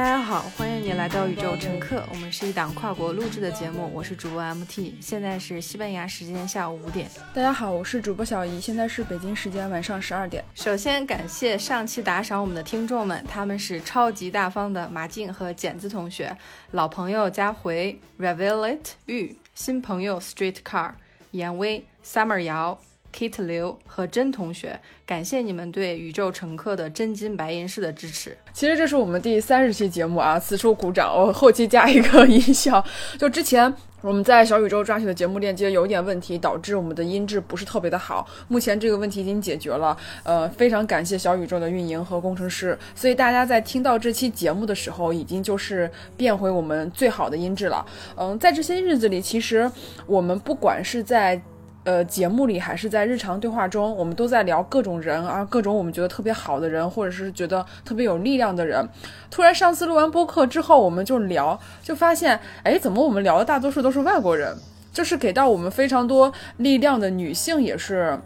[0.00, 2.02] 大家好，欢迎你来到宇宙乘客。
[2.08, 7.06] 我们是一档跨国录制的节目，我是主播 MT，现在是西班牙时间下午五点。
[7.34, 10.42] 大家好，我是主播小姨，现在是北京时间晚上十二点。
[10.54, 16.34] 首先感谢上期打赏我们的听众们，他们是超级大方的马静和简子同学，
[16.70, 20.92] 老朋友佳回、Revelit 玉，新朋友 Street Car、
[21.32, 22.80] 严威、Summer 姚。
[23.14, 28.36] Kate 刘和甄同学，感谢你们对宇宙乘客的真金白银式的支持。
[28.52, 31.12] 其实这是我们第三十期节目啊，此处鼓掌。
[31.14, 32.84] 我后期加一个 音效。
[33.18, 38.26] 就之前我们在小宇宙抓取的节目链接有一点问题，导致我们的音质不是特别的好。
[38.48, 42.78] 目前这个问题已经解决了，呃，非常感谢小宇宙的运营和工程师。
[42.94, 47.84] 所以大家在听到这期节目的时候，已经就是变回我们最好的音质了。
[48.16, 49.70] 嗯，在这些日子里，其实
[50.06, 51.40] 我们不管是在
[51.82, 58.86] 呃，节目里还是在日常对话中，我们都在聊各种人啊，各种我们觉得特别好的人，或者是觉得特别有力量的人。
[59.30, 64.54] 突然上次录完播客之后，我们就聊，就发现，哎，怎么我们聊的大多数都是外国人？
[64.92, 68.18] 就是给到我们非常多力量的女性也是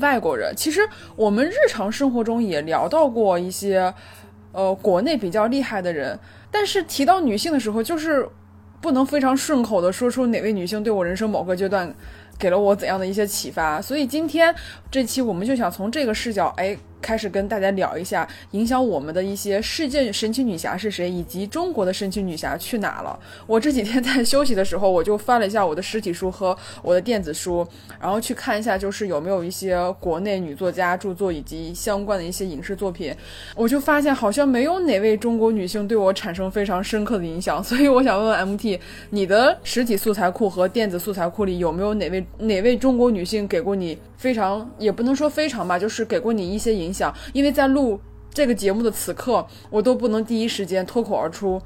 [0.00, 0.52] 外国人。
[0.56, 0.80] 其实
[1.14, 3.94] 我们日常生活中也聊到过一些，
[4.50, 6.18] 呃，国内比较厉害的人，
[6.50, 8.28] 但是提到女性的时候，就是
[8.80, 11.94] 不能非常顺口的说出哪位女性对我人生某个阶段。
[12.38, 13.80] 给了我怎样的一些启发？
[13.80, 14.54] 所以今天
[14.90, 16.76] 这期我们就想从这个视角，哎。
[17.04, 23.18] 开始跟大家聊一下影响我们的一些世界神奇女侠是谁，以及中国的神奇女侠去哪了。
[23.46, 27.66] 我这几天在休息的时候，我就翻了一下我的实体书和我的电子书，
[28.00, 33.14] 然后去看一下，就是有没有一些国内女作家著作以及相关的一些影视作品。
[33.54, 38.80] 我就发现好像没有哪位中国女性对我产生非常深刻的影响，所以我想问问 MT，
[39.10, 43.98] 你的实体素材库和电子素材库里有没有哪位哪位中国女性给过你？
[44.16, 47.12] 非常也不能说非常吧，就是给过你一些影响。
[47.32, 48.00] 因为在录
[48.32, 51.60] 这个节目的此刻，我都不能第一时间脱口而出，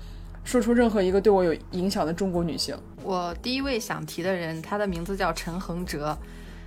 [0.44, 2.74] 说出任何一个对我有影响的中国女性。
[3.04, 6.16] 我第一位想提的人，她的名字叫陈恒哲，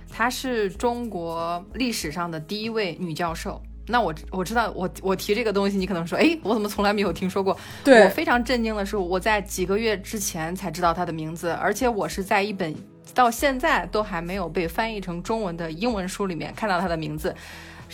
[0.08, 3.60] 她是中国历史上的第一位女教授。
[3.88, 7.56] 那我我知道，我我提这个东西，你可能说，哎，我怎么从来没有听说过？
[7.82, 12.74] 对我非常震惊的是，我在几个月之前才知道她的名字，而且我是在一本。
[13.14, 17.34] 到现在都还没有被翻译成中文的英文书里面看到她的名字，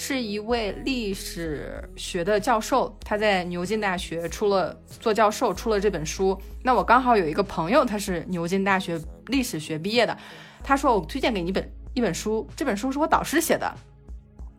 [0.01, 6.41] 是一位历史学的教授，他在牛津大学出了做教授，出了这本书。
[6.63, 10.17] 那我刚好有一个朋友，他是牛津大学历史学毕业的，
[10.63, 13.75] 他说我推荐给你一本一本书，这本书是我导师写的，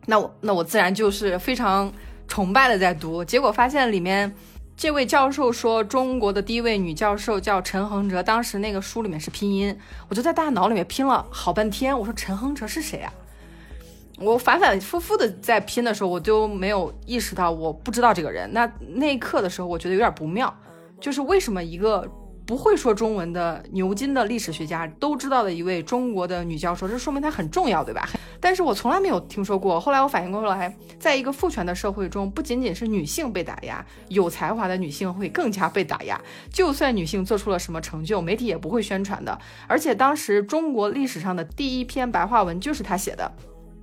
[0.04, 1.90] 那我那我自然就是非常
[2.28, 4.30] 崇拜的在读，结果发现里面。
[4.76, 8.22] 这位教授说，中国的第一位女教授叫陈恒哲。
[8.22, 9.78] 当时那个书里面是拼音，
[10.08, 11.98] 我就在大脑里面拼了好半天。
[11.98, 13.12] 我说陈恒哲是谁啊？
[14.20, 18.52] 我反反复复的在拼的时候，我就没有意识到我不知道这个人。
[18.52, 20.54] 那那一刻的时候，我觉得有点不妙，
[21.00, 22.06] 就是为什么一个。
[22.46, 28.08] 不会说中文的牛津的历史学家都知道的一位中国的女教授，这说明她很重要，对吧？
[28.40, 29.78] 但是我从来没有听说过。
[29.78, 36.20] 后来我反应过来，在一个父权的社会中，不仅仅是女性被打压，有才华的女性会更加被打压。
[36.52, 39.38] 就算女性做出了什么成就，媒体也不会宣传的。
[39.68, 43.30] 而且当时中国历史上的第一篇白话文就是她写的。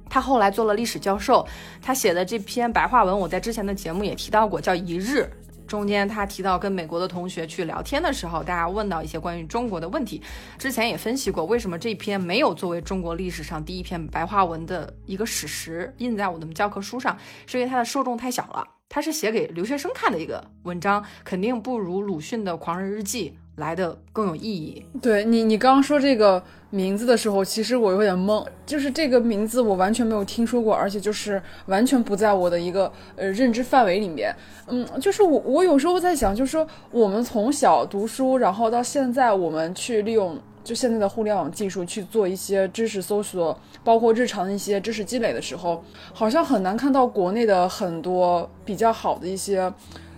[0.09, 1.45] 他后来做了历史教授，
[1.81, 5.19] 他写的这篇白话文，我在之前的节目也提到过，叫《一日》。
[5.67, 10.21] 中间他提到跟美国的同学去聊天的时候，大家问到一些关于中国的问题。
[10.57, 18.65] 之前也分析过，为什么这篇没有作为中国历史上第一篇白话文的一个史实印在我们教科书上，是因为它的受众太小了。
[18.87, 23.31] 它是写给留学生看的一个文章，肯定不如鲁迅的《狂人日记》。
[23.57, 24.83] 来的更有意义。
[25.01, 34.33] 对你，你刚刚说这个名字的时候，其实我有点懵，就是这个名字我完全没有听说过，而且就是完全不在我的一个呃认知范围里面。
[34.67, 45.83] 嗯，就是我我有时候在想，就是说我们从小读书，然后到现在我们去利用就现在的互联网技术去做一些知识搜索，包括日常的一些知识积累的时候，
[46.13, 49.73] 好像很难看到国内的很多比较好的一些。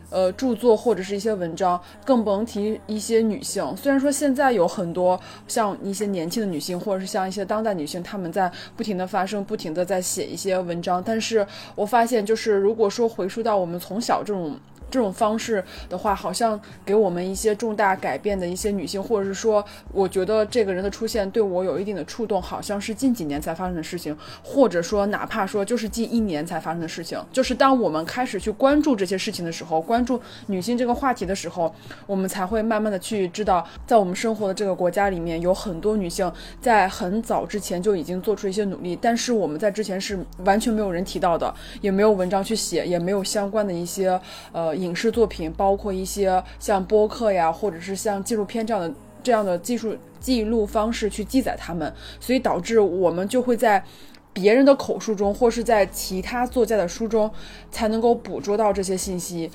[0.10, 3.76] 呃，著作或者是一些文章，更甭提一些女性。
[3.78, 11.46] 虽然说现在有很多像一些年轻的女性，或者是像一些当代女性，她们在不停的发生，不停的在写一些文章，但是
[11.76, 14.58] 我发现，就是如果说回溯到我们从小这种。
[14.90, 27.24] 这种方式的话，好像给我们一些重大改变的一些女性，或者是说，我觉得这个人的出现对我有一定的触动，好像是近几年才发生的事情，或者说哪怕说就是近一年才发生的事情。
[27.32, 31.74] 就是当我们开始去关注这些事情的时候，关注女性这个话题的时候，
[32.08, 44.20] 我们才会慢慢的去知道，在我们生活的这个国家里面，有很多女性在很早之前就已经做出一些努力，但是我们在之前是完全没有人提到的，也没有文章去写，也没有相关的一些
[44.52, 44.76] 呃。
[44.80, 53.84] 影视作品，包括一些像播客呀，或者是像纪录片这样的这样的技术记录方式去记载他们，所以导致我们就会在
[54.32, 57.30] 别人的口述中，或是在其他作家的书中，
[57.70, 59.50] 才能够捕捉到这些信息。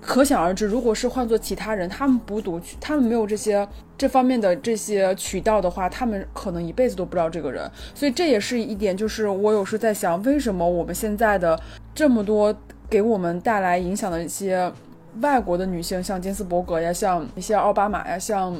[0.00, 3.66] 可想而知，如果是换做其他人，他们不读，他们没有这些
[3.96, 7.70] 这方面的这些渠道的话，他们可能一辈子都不知道这个人。
[7.94, 11.56] 所以这也是一点，就是我有时在想，为什么我们现在的
[11.94, 12.52] 这么多
[12.92, 14.70] 给我们带来影响的一些
[15.22, 18.54] 外国的女性，像金斯伯格呀，像一些奥巴马呀，像。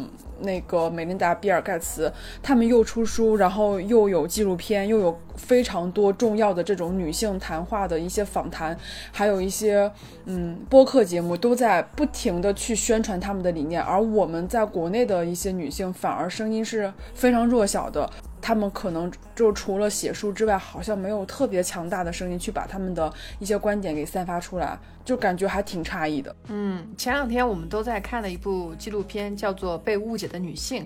[0.45, 2.13] 那个美琳达·比尔盖茨，
[2.43, 8.77] 他们又出书，然后又有纪录片，又有非常多重要的这种女性谈话的一些访谈，
[9.13, 9.89] 还有一些
[10.25, 13.81] 嗯播客节目，都在不停的去宣传他们的理念。
[13.81, 18.11] 而我们在国内的一些女性，反而声音是非常弱小的。
[18.43, 26.35] 他们可能就除了写书之外，好像没有特别强大的声音去把他们的一些观点给散发出来，就感觉还挺诧异的。
[26.49, 30.85] 嗯，前两天我们都在看的一部纪录片，叫做《被误解的女性》。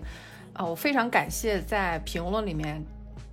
[0.52, 2.84] 啊，我非常感谢在评论里面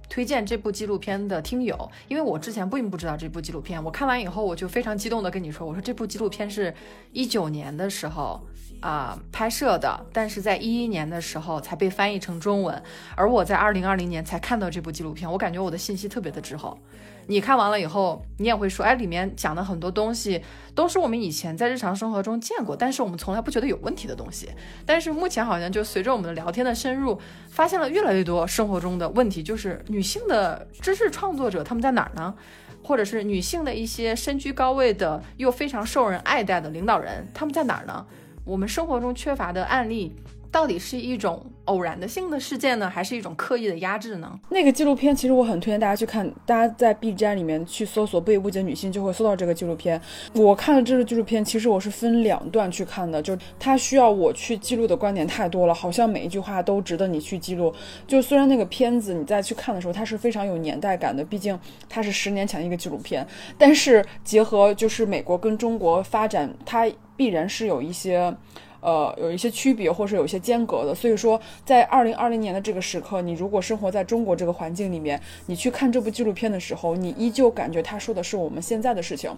[0.10, 6.74] 推荐这部纪录片的听友，因为我之前并不知道这部纪录片，我看完以后我就非常激动的跟你说，我说这部纪录片是
[7.12, 8.42] 一九年的时候。
[8.84, 12.84] 啊，拍摄的，但是在一一年的时候才被翻译成中文，
[13.16, 16.78] 而我在二零二零年才看到这部纪录片，我感觉我的信息特别的滞后。
[17.28, 20.44] 你看完了以后，你也会说，哎，里面讲的很多东西
[20.76, 24.50] 都是我们以前在日常生活中见过，但是我们从来不觉得有问题的东西。
[24.86, 32.36] 但是目前好像就随着我们的聊天的深入，发现了越来越多生活中的问题，就是女性的知识创作者他们在哪儿呢？
[32.84, 38.06] 或者是女性的一些身居高位的又非常受人爱戴的领导人，他们在哪儿呢？
[38.46, 40.14] 我们生活中缺乏的案例，
[40.52, 44.38] 到底是一种偶然的性的事件呢，还是一种刻意的压制呢？
[44.50, 50.00] 那个纪录片其实我很推荐大家去看，大家在 B 站里面去搜索“被误解女性”就会搜到这个纪录片。
[50.34, 57.74] 我看了这个纪录片，其实我是分两段去看的，就它需要我去记录的观点太多了，好像每一句话都值得你去记录。
[58.06, 61.58] 就虽然那个片子你再去看的时候，它是非常有年代感的，毕竟
[61.88, 63.26] 它是十年前一个纪录片，
[63.58, 66.86] 但是结合就是美国跟中国发展，它。
[67.16, 68.36] 必然是有一些，
[68.82, 70.94] 呃，有一些区别，或是有一些间隔的。
[70.94, 79.32] 所以说，在二零二零年的这个时刻，你如果生活在中国这个环境里面，你去看这部纪录片的时候，你依旧感觉他说的是我们现在的事情。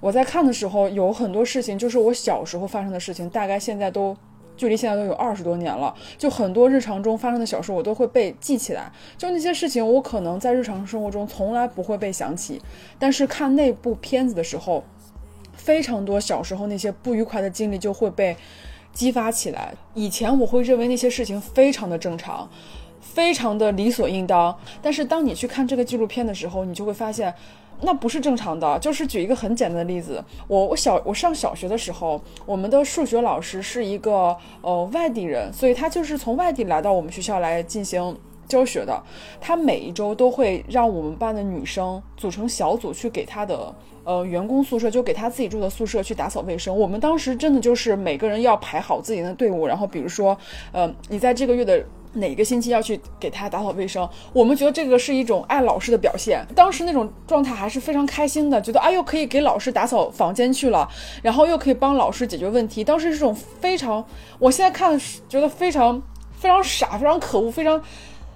[0.00, 4.16] 我在看的时候，有很多事情就是我小时候发生的事情，大概现在都
[4.56, 5.92] 距离现在都有二十多年了。
[6.16, 8.92] 就很多日常中发生的小事，我都会被记起来。
[9.16, 12.60] 就那些事情，我可能在日常生活中从来不会被想起，
[12.98, 14.84] 但是看那部片子的时候。
[15.64, 18.36] 非常多小时候那些不愉快的经历就会被
[18.92, 19.72] 激发起来。
[19.94, 22.46] 以前我会认为那些事情非常的正常，
[23.00, 24.54] 非常的理所应当。
[24.82, 27.32] 但是当你去看这个纪录片的时候，你就会发现
[27.80, 28.78] 那不是正常的。
[28.78, 38.14] 就是举一个很简单的例子，我我小我上小学的时候，我们的数学老师是一个呃外地人，所以他就是从外地来到我们学校来进行。
[38.46, 39.02] 教学的，
[39.40, 46.76] 他每一周都会让我们班的女生组成小组去给他的呃员工宿舍，就给他自己住的宿舍去打扫卫生。
[46.76, 50.36] 我们当时真的就是每个人要排好自己的队伍，然后比如说，
[50.72, 56.46] 呃，你在这个月的哪个星期要去给他打扫卫生，我们觉得这个是一种爱老师的表现。
[56.54, 60.88] 当时那种状态还是非常开心的，觉得哎呦可以给老师打扫房间去了，
[61.22, 62.84] 然后又可以帮老师解决问题。
[62.84, 64.04] 当时是种非常，
[64.38, 66.00] 我现在看觉得非常
[66.38, 67.82] 非常傻，非常可恶，非常。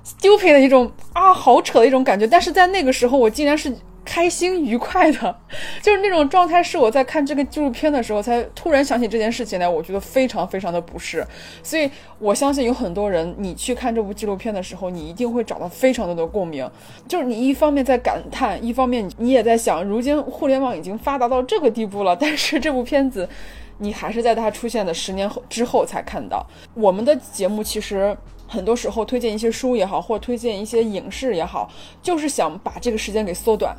[0.04, 3.70] stupid 的一种啊，好扯的一种感觉，但是在那个时候，我竟然是
[4.08, 5.38] 开心愉快的，
[5.82, 11.22] 就是那种状态，是我在看这个纪录片的时候才突然想起这件事情来，我觉得非常非常的不适，
[11.62, 16.66] 所以我相信有很多人，你去看这部纪录片的时候，你一定会找到非常多的共鸣，
[17.06, 23.28] 就是你一方面在感叹，一方面你也在想，如今互联网已经发达到这个地步了，但是这部片子，
[23.76, 26.46] 你还是在它出现的十年后之后才看到。
[26.72, 28.16] 我们的节目其实。
[28.50, 31.70] 很多时候推荐一些书也好，或者推荐一些影视也好，
[32.02, 33.76] 就是想把这个时间给缩短。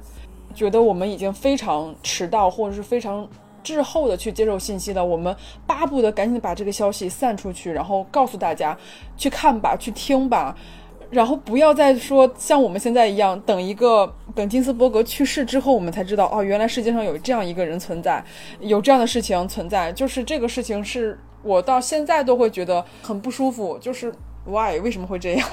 [0.54, 3.28] 觉得我们已经非常迟到，或者是非常
[3.64, 5.36] 滞后的去接受信息了，我们
[5.68, 8.78] 巴不得赶紧把这个消息散出去，然后告诉大家
[9.16, 10.56] 去看吧，去听吧，
[11.10, 18.24] 然后不要再说像我们现在一样，等一个等金斯伯格去世之后，我们才知道哦，原来世界上有这样一个人存在，
[18.60, 19.92] 有这样的事情存在。
[19.92, 24.14] 就是这个事情是我到现在都会觉得很不舒服，就是。
[24.46, 24.80] Why？
[24.80, 25.48] 为什么会这样？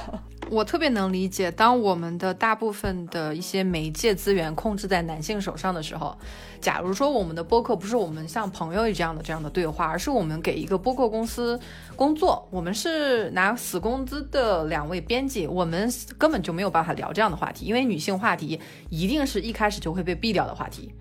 [0.49, 6.17] 我特别能理解，当我们的大部分的一些媒介资源控制在男性手上的时候，
[6.61, 11.59] 假如说我们的播客不是我们像朋友这样的这样的对话，而是我们给一个播客公司
[11.95, 20.93] 工作，我们是拿死工资的两位编辑，我们根本就没有办法聊这样的话题，因为女性话题一定是一开始就会被毙掉的话题。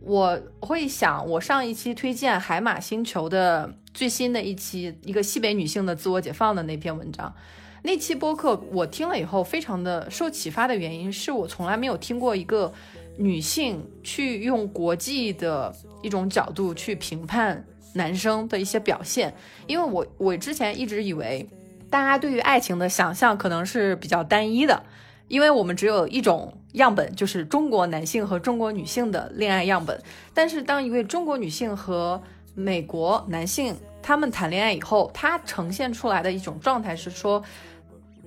[0.00, 7.34] 我会想，我上一期推荐海马星球的最新的一期，一个西北女性的自我解放的那篇文章，
[7.82, 12.72] 那期播客我听了以后非常的受启发的原因，是我从来没有听过一个
[13.16, 19.34] 女性去用国际的一种角度去评判男生的一些表现，
[19.66, 21.48] 因为我我之前一直以为
[21.88, 24.82] 大家对于爱情的想象可能是比较单一的。
[25.28, 30.02] 因为我们只有一种样本，就是中国男性和中国女性的恋爱样本。
[30.32, 32.22] 但是，当一位中国女性和
[32.54, 37.42] 美国男性他们谈恋爱以后，他呈现出来的一种状态是说，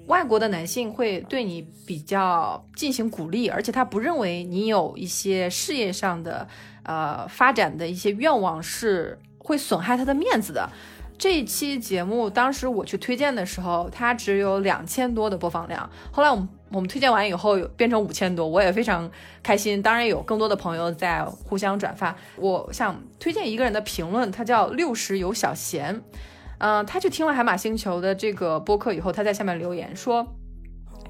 [0.08, 6.48] 外国的男性会对你比较进行鼓励，而且他不认为你有一些事业上的
[6.84, 10.70] 呃发展的一些愿望是会损害他的面子的。
[11.22, 15.88] 这一期节目当时我去推荐的时候，它只有两千多的播放量。
[16.12, 19.08] 后来我们我们推荐完以后，变成五千多，我也非常
[19.44, 19.84] 开心。
[19.84, 22.16] 当然有更多的朋友在互相转发。
[22.38, 26.01] 我想推荐一个人的评论，他叫六十有小贤，
[26.58, 30.25] 嗯，他去听了海马星球的这个播客以后，他在下面留言说。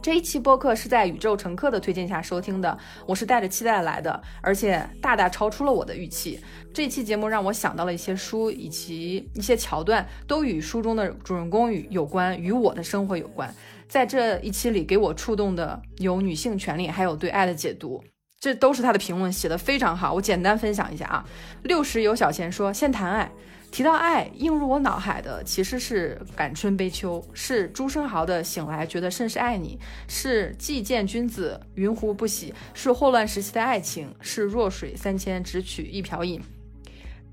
[0.01, 6.39] 这一期播客是在宇宙乘客的推荐下收听的，我是带着期待来的，而且大大超出了我的预期。
[6.73, 13.53] 这期节目让我想到了一些书以及一些桥段，都与书中的主人公与有关，与我的生活有关。
[13.87, 18.03] 在这一期里，给我触动的有女性权利，还有对爱的解读，
[18.39, 20.13] 这都是他的评论，写的非常好。
[20.13, 21.23] 我简单分享一下啊，
[21.61, 23.31] 六十有小贤说，先谈爱。
[23.71, 36.41] 提到爱，映入我脑海的其实是《感春悲秋》，是朱生豪的“醒来觉得甚是爱你”，是“既见君子，云胡不喜”，是霍乱时期的爱情，是“弱水三千，只取一瓢饮”。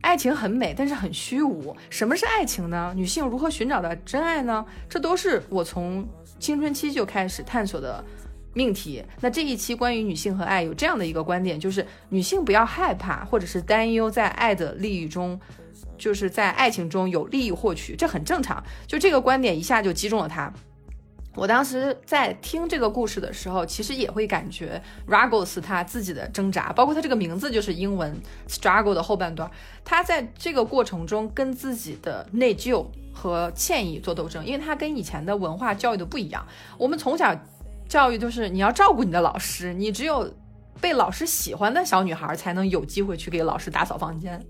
[0.01, 1.77] 爱情很美，但是很虚无。
[1.91, 2.93] 什么是爱情呢？
[2.95, 4.65] 女性如何寻找到真爱呢？
[4.89, 8.03] 这都是我从青春期就开始探索的
[8.55, 9.05] 命题。
[9.21, 15.39] 那这一期关于女性和爱，有这样的一个观点，就是女性不要害怕或者是担忧在爱的利益中。
[15.99, 18.63] 就是在爱情中有利益获取，这很正常。
[18.87, 20.53] 就这个观点一下就击中了他。
[21.35, 28.17] 我当时在听这个故事的时候，其实也会感觉 Ragos 他自己的挣扎，包括他这个名字就是英文
[28.49, 29.49] struggle 的后半段。
[29.85, 36.45] 他在这个过程中跟自己的内疚和歉意做斗争，因为他跟以前的文化教育的不一样。
[36.77, 37.33] 我们从小
[37.89, 40.35] 教育就是你要照顾你的老师，你只有
[40.81, 44.45] 被老师喜欢的小女孩才能有机会去给老师打扫房间。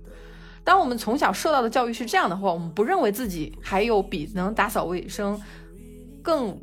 [0.68, 5.40] 当我们从小受到的教育是这样的话，我们不认为自己还有比能打扫卫生
[6.22, 6.60] 更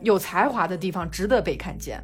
[0.00, 2.00] 有才华的地方值得被看见。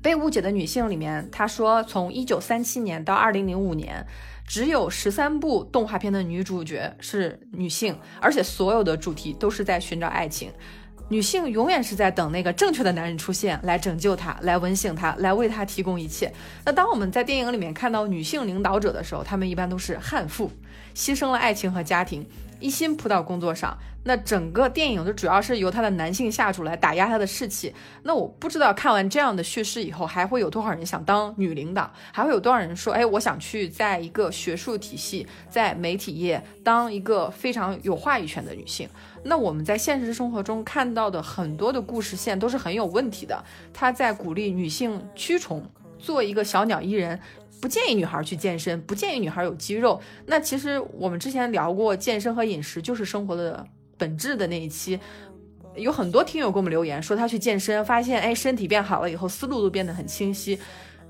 [0.00, 4.06] 被误解的女性里面，她说，从一九三七年到二零零五年，
[4.46, 10.52] 只有十三部动画片的女主角是女性，而且所有的主题都是在寻找爱情。
[11.10, 16.32] 女性永远是在等那个正确的男人出现，来拯救她，来吻醒她，来为她提供一切。
[16.64, 20.52] 那当我们在电影里面看到女性领导者的时候，她们一般都是悍妇，
[20.98, 22.26] 牺牲了爱情和家庭。
[22.60, 27.72] 一心扑到工作上，那整个电影就主要是由他的男性下属来打压他的士气。
[28.02, 38.88] 那我不知道看完这样的叙事以后，还会有多少人想当女领导，还会有多少人说，哎，我想去在一个学术体系、在媒体业当一个非常有话语权的女性。
[39.22, 45.64] 那我们在现实生活中看到的很多的故事线都是很有问题的，他在鼓励女性屈从，
[45.96, 47.20] 做一个小鸟依人。
[47.60, 50.00] 不建议女孩去健身，不建议女孩有肌肉。
[50.26, 53.64] 那其实我们之前聊过健身和饮食就是生活的
[53.96, 54.98] 本质的那一期，
[55.74, 60.58] 有很多听友给我们留言说他去健身，发现哎身体变好了以后思路都变得很清晰。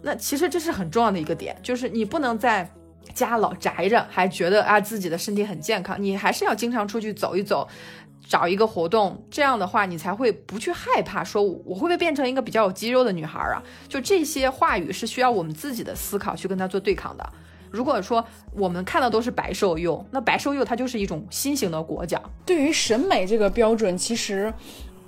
[0.01, 2.71] 那其实这是很重要的一个点，就是你不能在
[3.15, 7.67] 家老宅着，还觉得啊自己的身体很健康，你还是要经常出去走一走。
[8.29, 13.63] 找一个活动，这样的话你才会不去害怕，说我会不会变成一个比较有肌肉的女孩儿啊？
[13.89, 17.33] 就这些话语是需要我们自己的思考去跟他做对抗的。
[17.71, 22.23] 如果说我们看到都是白瘦幼，那白瘦幼它就是一种新型的裹脚。
[22.47, 24.53] 对于审美这个标准，其实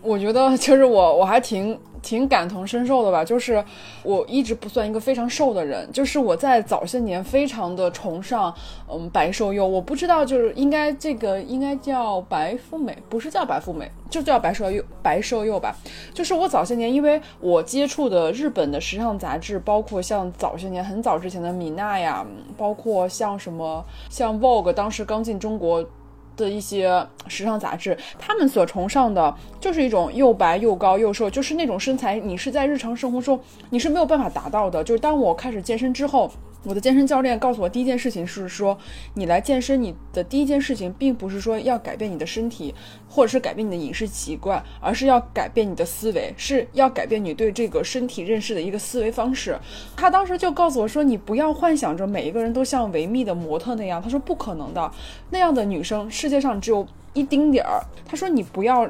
[0.02, 1.78] 我觉得就是我我还挺。
[2.02, 3.62] 挺感同身受的吧，就是
[4.02, 8.50] 我一直不算一个非常瘦的人，就是我在早些年非常的崇尚，
[8.90, 9.66] 嗯，白瘦幼。
[9.66, 15.76] 我不知道，就是应该这个应该叫白富美，不是叫白富美，就叫白瘦幼，白瘦幼吧。
[16.14, 22.26] 就是我早些年，因为我接触的日本的时尚杂志，包括像早些年很早之前的米娜呀，
[22.56, 25.84] 包括像什么像 Vogue，当时刚进中国。
[26.40, 33.38] 的一些时尚杂志，他们所崇尚的就是一种又白又高又瘦，就是那种身材，你是在日常生活中
[33.70, 34.82] 你是没有办法达到的。
[34.82, 36.30] 就是当我开始健身之后。
[36.62, 38.76] 我的健身教练告诉我，第一件事情是说，
[39.14, 42.74] 你来健身，你的第一件事情并不是说要改变你的身体，
[43.08, 49.58] 或者是改变你的饮食习惯，而是要改变你的思维，是要改变你对这个身体认识的一个思维方式。
[49.96, 54.92] 他当时就告诉我说，你不要幻想着每一个人都像维密的模特那样，他说不可能的，
[55.30, 57.82] 那样的女生世界上只有一丁点儿。
[58.04, 58.88] 他说你不要。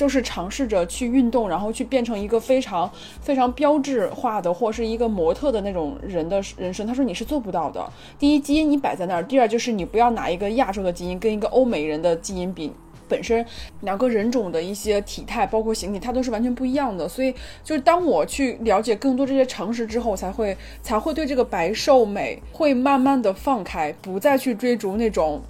[0.00, 2.90] 就是尝试着去运动，然后去变成一个非常
[3.20, 6.86] 非常标志化的，或是一个模特的那种人的人生。
[6.86, 7.86] 他说你是做不到的。
[8.18, 12.72] 第一，基因你摆在那儿；第二，就是你不要拿一个亚洲的基因跟一个欧美人的基因比，
[13.06, 13.44] 本身
[13.82, 17.06] 两个人种的一些体态，包括形体，它都是完全不一样的。
[17.06, 25.42] 所以，就是当我去了解更多这些常识之后，才会才会对这个白瘦美会慢慢的放开，不再去追逐那种。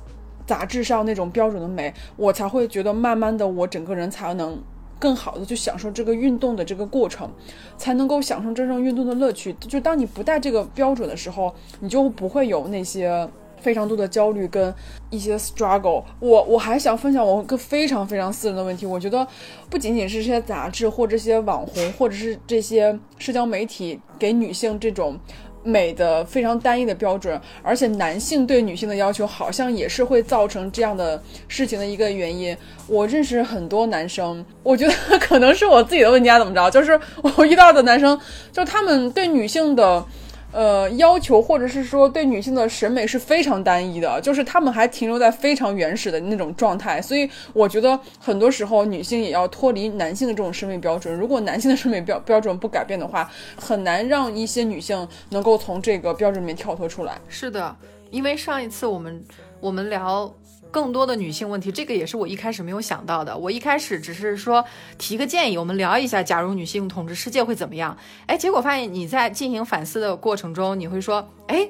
[0.50, 4.60] 杂志上那种标准的美，我才会觉得慢慢的，我整个人才能
[4.98, 7.30] 更好的去享受这个运动的这个过程，
[7.78, 9.52] 才能够享受真正运动的乐趣。
[9.60, 13.28] 就当你不带这个标准的时候，你就不会有那些
[13.60, 14.74] 非常多的焦虑跟
[15.10, 16.02] 一些 struggle。
[16.18, 19.24] 我我还想分享我个非常非常私人的问题，我觉得
[19.70, 25.16] 不仅仅是这些杂志或这些网红，或者是这些社交媒体给女性这种。
[25.62, 32.56] 美的非常单一的标准，而且男性对女性的要求好像也是会造成这样的事情的一个原因。
[32.86, 36.70] 我认识很多男生，我觉得可能是我自己的问题，怎么着？
[36.70, 36.98] 就是
[37.36, 38.18] 我遇到的男生，
[38.52, 40.04] 就他们对女性的。
[40.52, 51.14] 呃，要求或者是说对女性的审美是非常单一的，就是他们还停留在非常原始的那种状态，所以我觉得很多时候女性也要脱离男性的这种审美标准。
[51.16, 57.18] 如果男性的审美标标准不改变的话，很难让一些女性能够从这个标准里面跳脱出来。
[57.28, 57.76] 是的，
[58.10, 59.24] 因为上一次我们
[59.60, 60.32] 我们聊。
[60.70, 63.36] 更多的女性问题，这个也是我一开始没有想到的。
[63.36, 64.64] 我一开始只是说
[64.98, 67.96] 提个建议，我们聊一下，假如女性统治世界会怎么样？
[68.26, 71.68] 哎，结果发现你在进行反思的过程中，你会说，哎，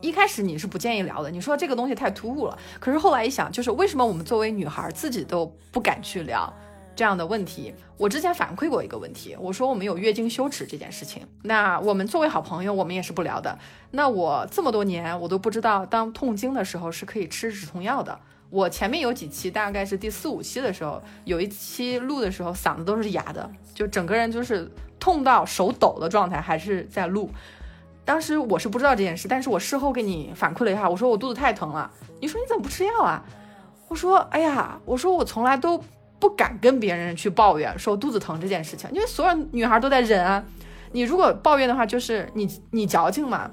[0.00, 2.58] 一开始你是不建议聊的，你说这个东西太突兀了。
[2.78, 6.52] 可是后来一想，就是为什么我们作为女孩自己都不敢去聊？
[6.94, 11.26] 这样的问题，我之前反馈过一个问题，我说我们有月经羞耻这件事情。
[11.42, 13.58] 那我们作为好朋友，我们也是不聊的。
[13.92, 18.20] 那我这么多年，我都不知道当痛经的时候是可以吃止痛药的。
[18.52, 27.30] 我前面有几期，大概是第四五期的时候，有一期录的时候嗓子都是哑的，就整个人就是痛到手抖的状态，还是在录。
[28.04, 31.90] 当时我是不知道这件事，但是我事后给你反馈了一下，我说我肚子太疼了。
[32.20, 33.24] 你说你怎么不吃药啊？
[33.88, 35.82] 我说哎呀，我说我从来都。
[36.22, 40.40] 不敢跟别人去抱怨说肚子疼这件事情，因为所有女孩都在忍啊。
[40.92, 43.50] 你如果抱怨的话，就是你你矫情嘛，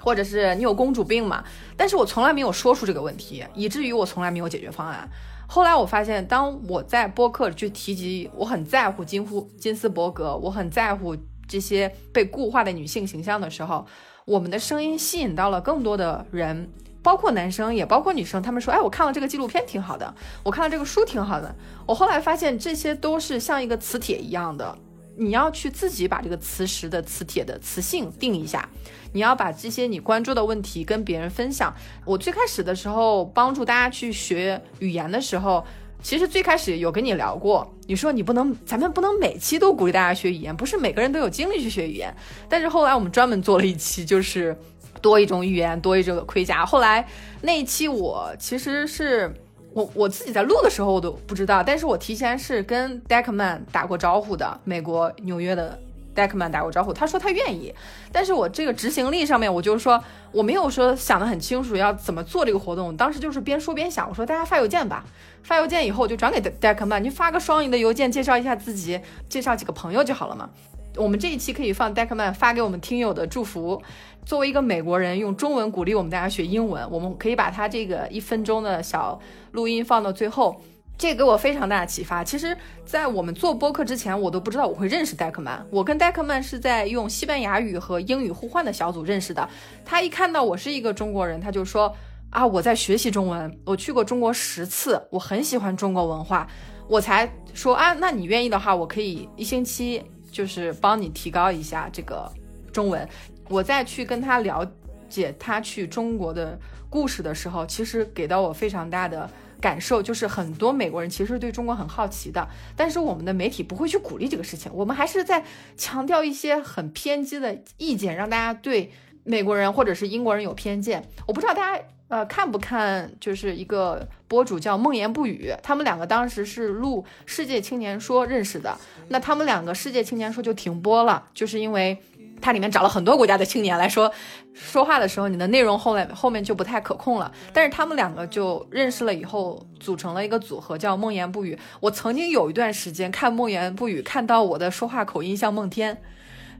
[0.00, 1.44] 或者是你有公主病嘛。
[1.76, 5.08] 但是我从来没有说出这个问题，以至于我从来没有解决方案。
[5.46, 13.86] 后来我发现，当我在播客去提及我很在乎金夫金斯伯格，我很在乎这些被固化的女性形象的时候，
[14.24, 16.70] 我们的声音吸引到了更多的人。
[17.02, 21.56] 包括男生也包括女生，他们说：“哎，我看了这个纪录片挺好的，我看了这个书挺好的。”
[21.88, 24.76] 我后来发现这些都是像一个磁铁一样的，
[25.20, 28.66] 你要去自己把这个磁石的磁铁的磁性定一下，
[29.12, 31.74] 你要把这些你关注的问题跟别人分享。
[32.06, 35.62] 我最开始的时候帮助大家去学语言的时候，
[36.02, 42.12] 其实最开始有跟你聊过，你说你不能，咱们不能每期都鼓励大家学语言，不是每个人都有精力去学语言。
[42.48, 44.56] 但是后来我们专门做了一期，就是。
[45.02, 46.66] 多一种语言，多一种盔甲。
[46.66, 47.08] 后来
[47.40, 49.32] 那一期我其实是
[49.72, 55.78] 我我自己在录的时候我都不知道，但是我提前是跟 Deckman 打过招呼的，美国纽约的
[56.14, 57.72] Deckman 打过招呼，他说他愿意，
[58.10, 60.02] 但是我这个执行力上面，我就是说
[60.32, 65.04] 我没有说想得很清楚要怎么做这个活动，当时就是边说边想，我说大家发邮件吧，
[65.44, 70.50] 发邮件以后我就转给 Deckman，你发个双赢的邮件，介绍一下自己，介绍几个朋友就好了嘛。
[70.96, 73.80] 我们这一期可以放 Deckman 发给我们听友的祝福。
[74.24, 79.18] 作为一个美国人，用中文鼓励我们大家学英文，我们可以把他这个一分钟的小
[79.52, 80.60] 录音放到最后，
[80.96, 82.22] 这给我非常大的启发。
[82.22, 85.66] 其实，在我们做播客之前，我都不知道我会认识戴克曼。
[85.70, 89.48] 我跟戴克曼是在用西班牙语和英语互换的小组认识的。
[89.84, 91.92] 他一看到我是一个中国人，他就说
[92.30, 96.46] ：“啊，我在学习中文，我去过中国十次，我很喜欢中国文化。”
[96.86, 102.30] 我才说：“啊，那你愿意的话，我可以一星期就是帮你提高一下这个
[102.72, 103.08] 中文。”
[103.50, 104.64] 我再去跟他了
[105.08, 106.58] 解他去中国的
[106.88, 109.28] 故事的时候，其实给到我非常大的
[109.60, 115.44] 感受，就是很多美国人其实对中国很好奇的，但是我们的媒体不会去鼓励这个事情，我们还是在
[115.76, 118.90] 强调一些很偏激的意见，让大家对
[119.24, 121.04] 美国人或者是英国人有偏见。
[121.26, 128.76] 我不知道大家呃，看不看就是一个博主叫梦言不语，他们两个当时是录《世界青年说》认识的，
[129.10, 132.02] 那他们两个《世界青年说》就停播了，就是因为
[132.40, 134.10] 它里面找了很多国家的青年来说
[134.54, 137.30] 说话的时候，你的内容后来后面就不太可控了。
[137.52, 141.58] 但是他们两个就认识了以后，组成了一个组合叫梦言不语。
[141.80, 146.02] 我曾经有一段时间看梦言不语，看到我的说话口音像梦天，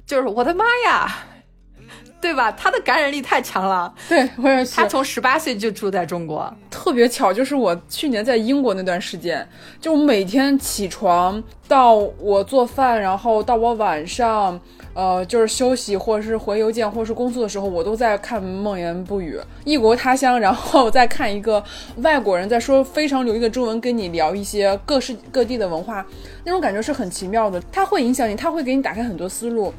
[0.07, 1.27] 就是我的妈呀！
[2.21, 2.53] 对吧？
[2.53, 3.93] 他的感染力太强了。
[4.09, 4.77] 对，我也是。
[4.77, 9.47] 他从十八岁就住在中国，特别巧，就是我去年在英国那段时间，
[9.81, 14.61] 就每天起床到我做饭，然后到我晚上，
[14.93, 21.63] 呃，就是休息或者是回邮件或者是工作的时候，我都在看《梦言不语》，异国他乡，然后再看一个
[21.97, 26.05] 外国人在说非常流利的中文跟你聊一些各式各地的文化，
[26.45, 27.63] 那种感觉是很奇妙的。
[27.73, 29.73] 它会影响你，它会给你打开很多思路。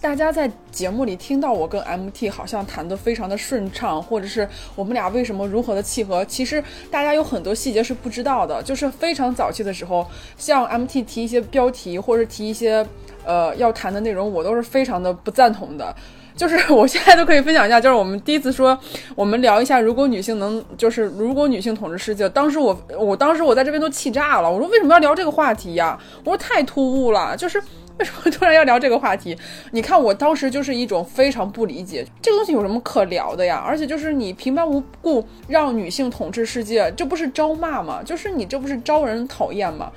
[0.00, 8.62] 大家在节目里听到我跟 MT 好像谈得非常的顺畅，或者是我们俩为什么如何的契合，其实大家有很多细节是不知道的。
[8.62, 10.06] 就是非常早期的时候，
[10.36, 12.86] 像 MT 提一些标题，或者提一些
[13.24, 15.92] 呃要谈的内容，我都是非常的不赞同的。
[16.36, 18.78] 就是我现在都可以分享一下，就是我们第一次说
[19.16, 25.98] 我们聊一下，如果女性能，就是如果女性统治世界，当时我我当时我在这边都气炸了，我说为什么要聊这个话题呀？
[26.22, 27.60] 我说太突兀了，就是。
[27.98, 29.36] 为什么突然要聊这个话题？
[29.72, 33.62] 你看，我当时就是一种非常不理解，这个东西有什么可聊的呀？
[33.66, 38.00] 而且就是你平白无故让女性统治世界，这不是招骂吗？
[38.04, 39.90] 就是你这不是招人讨厌吗？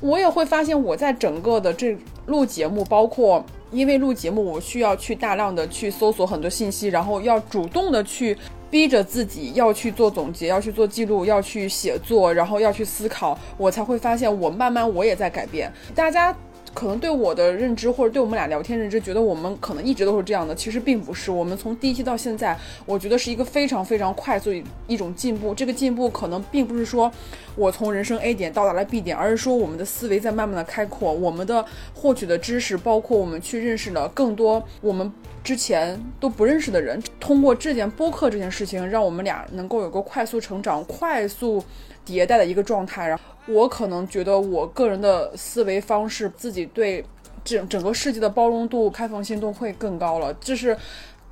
[0.00, 8.36] 我也会发现，我在整个的这录节目，包括因为录节目，我需要去大量的去搜索很多信息，然后要主动的去
[8.70, 15.72] 逼着自己要去做总结，要去做记录，要去写作，然后要去思考，我才会发现，我慢慢我也在改变。
[15.94, 16.36] 大家。
[16.76, 21.30] 可能对我的认知，或者对我们俩聊天认知，觉得我们可能一直都是这样的，其实并不是。
[21.30, 24.50] 我们从第一期到现在，我觉得是一个非常非常快速
[24.86, 25.54] 一种进步。
[25.54, 27.10] 这个进步可能并不是说
[27.54, 35.10] 我从人生 A 点到达了 B 点，而是说我们的思维在慢慢的开阔，我们的获取的知识，包括我们去认识了更多我们
[35.46, 37.00] 之前都不认识的人。
[37.20, 41.62] 通过这件播客这件事情，让我们俩能够有个快速成长、快速
[42.04, 43.22] 迭代的一个状态，然后。
[43.48, 47.04] 我可能觉得我个人的思维方式，自己对
[47.44, 50.34] 整整个世界的包容度、开放性都会更高了。
[50.40, 50.76] 这是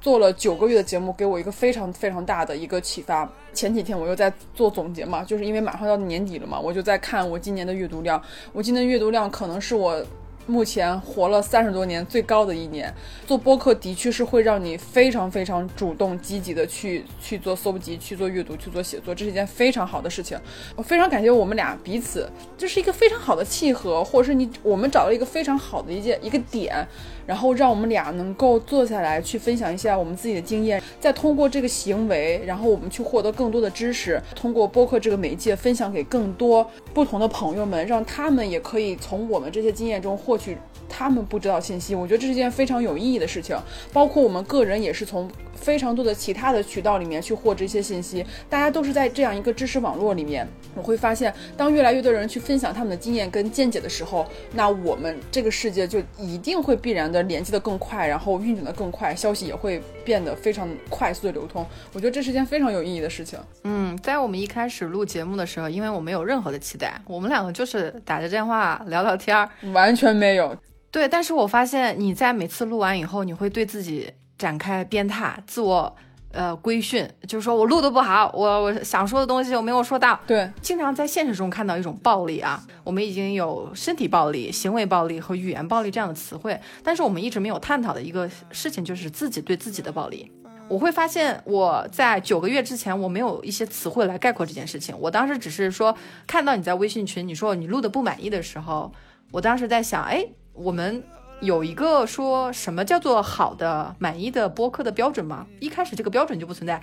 [0.01, 3.29] 做了九个月的节目，给我一个非常非常大的一个启发。
[3.53, 8.23] 前几天我又在做总结嘛，就是因为马上到年底了嘛，我就在看我今年的阅读量。
[8.53, 10.01] 我今年阅读量可能是我。
[10.47, 12.93] 目前活了三十多年最高的一年，
[13.27, 20.39] 做播客的确是会让你非常非常主动积极的去去做搜集、去做阅读、去做写作，这是一件非常好的事情。
[20.77, 26.87] 我非常感谢我们俩彼此，这是一个非常好的契合，或者是你我们找到一个非常好的一件一个点。
[27.27, 40.57] 然后让我们俩能够坐下来去分享一下我们自己的经验，再通过这个行为，然后我们去获得更多的知识，通过播客这个媒介分享给更多不同的朋友们，让他们也可以从我们这些经验中获取
[40.97, 41.95] 他们不知道信息。
[41.95, 43.57] 我觉得这是一件非常有意义的事情。
[43.93, 50.47] 包括我们个人也是从非常多的其他的渠道里面去获知一些信息，大家都是在这样一个知识网络里面。
[50.75, 61.65] 我会发现，当越来越多人去分享他们的经验跟见解的时候，那我们这个世界就一定会必然的联系的更快，然后运转的更快，消息也会变得非常快速的流通。
[61.93, 63.39] 我觉得这是件非常有意义的事情。
[63.63, 70.57] 嗯，在我们一开始录节目的时候，因为我没有任何的期待，我们两个就是打着电话聊聊天儿，完全没有。
[70.95, 75.97] 对，但是我发现你在每次录完以后，你会对自己展开鞭挞，自我。
[76.31, 80.19] 呃，规训就是说我录的不好，我我想说的东西我没有说到。
[80.27, 90.31] 对，经常在现实中看到一种暴力啊，我们已经有身体暴力、行为暴力和语言暴力这样的词汇，但是我们一直没有探讨的一个事情就是自己对自己的暴力。
[90.67, 98.93] 我会发现我在九个月之前我没有一些词汇来概括这件事情，我当时只是说看到你在微信群你说你录的不满意的时候，
[99.31, 101.03] 我当时在想，哎，我们。
[101.41, 105.45] 有一个说什么叫做好的满意的播客的标准吗？
[105.61, 106.81] 一开始这个标准就不存在，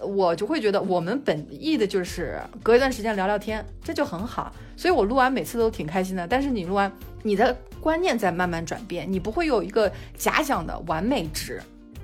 [0.00, 4.50] 我就会觉得我们本意的就是隔一段时间聊聊天，这就很好。
[4.74, 6.26] 所以我录完每次都挺开心的。
[6.26, 6.90] 但是你录完，
[7.22, 11.60] 你的观念在慢慢转变，你不会有一个假想的完美值。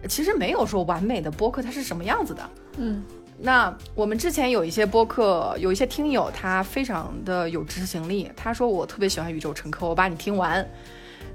[0.07, 2.51] 其实没有说完美的播客它是什么样子的。
[2.77, 3.03] 嗯，
[3.39, 10.69] 那我们之前有一些播客，有一些听友他非常的有执行力，他说我特别喜欢宇宙乘客，我把你听完。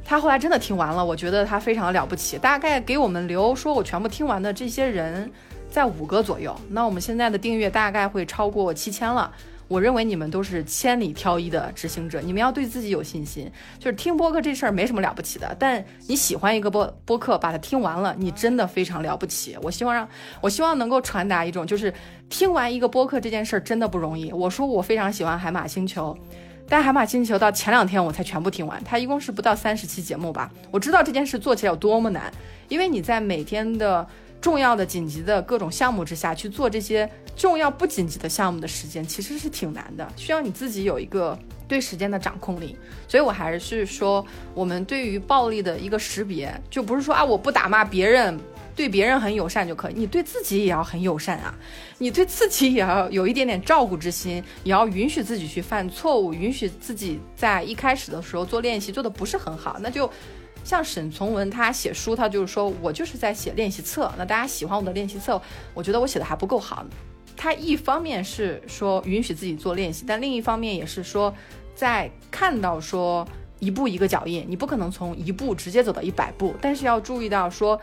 [0.03, 2.37] 他后来真的听完了，我觉得他非常了不起。
[2.37, 5.31] 大概给我们留说我全部听完的这些人，
[5.69, 6.55] 在五个左右。
[6.69, 9.31] 那我们现在的订阅大概会超过七千了。
[9.69, 13.49] 我认为你们都是千里挑一的执行者，你们要对自己有信心。
[13.79, 19.57] 就是听播客这事儿没什么了不起的，但你喜欢一个播播客，把它听完了，你真的非常了不起。
[19.61, 20.05] 我希望让
[20.41, 21.93] 我希望能够传达一种，就是
[22.27, 24.29] 听完一个播客这件事儿真的不容易。
[24.33, 26.17] 我说我非常喜欢海马星球，
[26.71, 30.49] 但海马星球到前两天我才全部听完，它一共是不到三十期节目吧。
[30.71, 32.31] 我知道这件事做起来有多么难，
[32.69, 34.07] 因为你在每天的
[34.39, 37.09] 重要的紧急的各种项目之下去做这些。
[37.35, 42.77] 重要不紧急的项目的时间其实是挺难的，需要你自己有一个对时间的掌控力。
[43.07, 48.39] 所以我还是说，我们对于暴力的一个识别，就不是说啊，我不打骂别人，
[48.75, 51.53] 对别人很友善就可以，你对自己也要很友善啊，
[51.97, 60.09] 你对自己也要有一点点照顾之心，也要允许自己去犯错误，允许自己在一开始的时候做练习做的不是很好，那就
[60.63, 65.41] 像沈从文他写书，他就是说我就是在写练习册，那大家喜欢我的练习册，
[65.73, 66.85] 我觉得我写的还不够好。
[67.35, 71.33] 他一方面是说允许自己做练习，但另一方面也是说，
[71.73, 77.79] 在看到说一步一个脚印，你不可能从一步直接走到一百步，但是要注意到说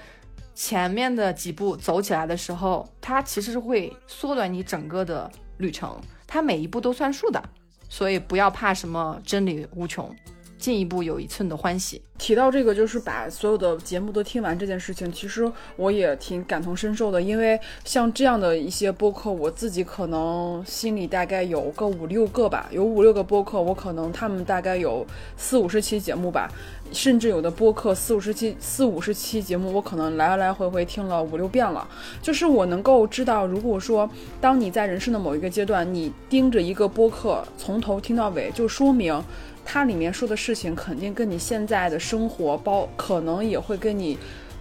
[0.60, 7.40] 前面的几步走起来的时候，它其实是会缩短你整个的旅程，它每一步都算数的，
[7.88, 10.12] 所以不要怕什么真理无穷，
[10.58, 12.02] 进一步有一寸的欢喜。
[12.18, 17.22] 提到这个，就是把所有的节目都听完这件事情，其实我也挺感同身受的。
[17.22, 26.50] 因为像这样的一些播客，我自己可能心里大概有个五六个吧，有五六个播客，我可能他们大概有四五十期节目吧，
[26.92, 31.86] 甚至有的播客四五十期四五十期节目，我可能来来回回听了五六遍了。
[32.20, 39.22] 就是我能够知道，如果说当你在人生的某一个阶段，你盯着一个播客从头听到尾，就说明。
[39.70, 44.16] 它里面说的事情肯定跟你现在的生活包，可能也会跟你，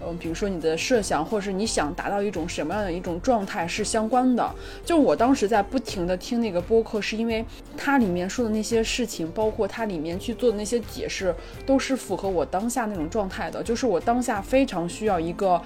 [0.06, 4.54] 嗯，比如说你的设想，或者是你想达到一种什么样的一种状态是相关的。
[4.84, 7.46] 就我当时在不停的听那个播客，是因为
[7.78, 11.34] 它里面说的那些事情，包括它里面去做的那些解释，
[11.66, 13.64] 都是符合我当下那种状态的。
[13.64, 15.62] 就是我当下非常需要一个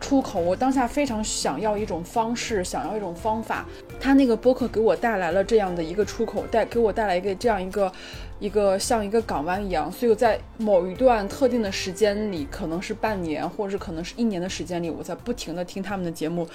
[0.00, 3.66] 出口，我当下非常想要一种方式，想要一种方法。
[4.00, 7.92] 它那个播客给我带来了这样的一个出口，带给我带来一个这样一个。
[8.38, 16.46] 一个像一个港湾一样，所以我在某一段特定的时间里，可能是半年，或者是可能是一年的时间里，我在不停的听他们的节目，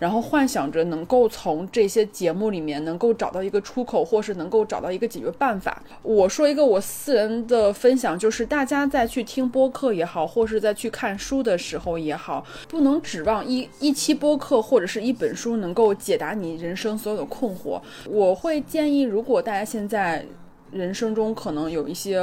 [0.00, 5.80] 然后幻想着能够从这些节目里面能够找到一个出口，或是能够找到一个解决办法。
[6.02, 17.80] 我说一个我私人的分享，就是大家在去听播客也好，或是在去看书的时候也好，不能指望一一期播客或者是一本书能够解答你人生所有的困惑。
[18.08, 20.26] 我会建议，如果大家现在。
[20.70, 22.18] 人生中可能有一些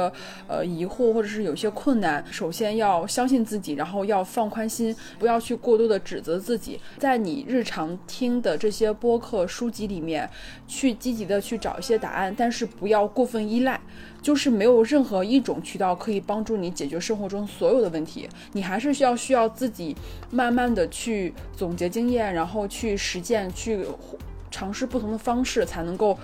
[0.46, 6.80] 呃疑惑，或者是有一些困难，首先要相信自己，然后要放宽心，不要去过多的指责自己。
[6.98, 10.28] 在你日常听的这些播客书籍里面，
[10.66, 13.80] 去积极的去找一些答案，但是不要过分依赖，
[14.22, 19.96] 就是没有任何一种渠道可以帮助你解决生活中所有的问题，你还是需要需要自己
[20.30, 23.84] 慢慢的去总结经验，然后去实践，去
[24.50, 26.16] 尝试不同的方式，才能够。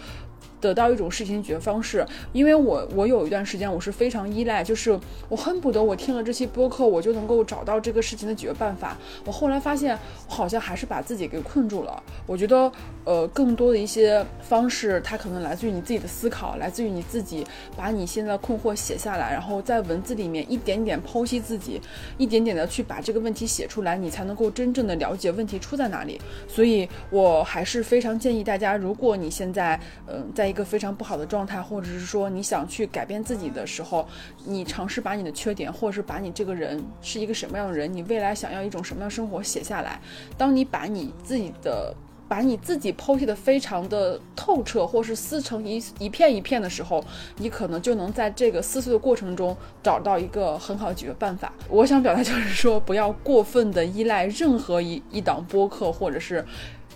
[0.62, 4.98] 得到一种事情解决方式，因为我我有一段时间我是非常依赖，就是
[5.28, 8.96] 我恨不得我听了这期播客，我就能够找到这个事情的解决办法。
[9.26, 9.98] 我后来发现，
[10.28, 12.00] 我好像还是把自己给困住了。
[12.26, 12.70] 我觉得，
[13.04, 17.44] 呃，更多的一些方式，它可能来自于你自己的思考，来自于你自己
[17.76, 21.80] 把你现在困惑写下来，然后在文字里面一点点剖析自己，
[22.16, 26.20] 一点点的去把这个问题写出来，你才能够真正的了解问题出在哪里。
[26.46, 34.06] 所以我还是非常建议大家，如果你现在，嗯，在一个非常不好的状态，或者是说你想去改变自己的时候，
[34.44, 39.98] 你尝试把你的缺点，或者是把你这个人是一个什么样的人，你未来想要一种什么样生活写下来。
[40.36, 41.94] 当你把你自己的，
[42.28, 47.02] 把你自己剖析的非常的透彻，或是撕成一一片一片的时候，
[47.38, 51.50] 你可能就能在这个撕碎的过程中找到一个很好的解决办法。
[51.70, 56.44] 我想表达就是说，不要过分的依赖任何一一档播客，或者是。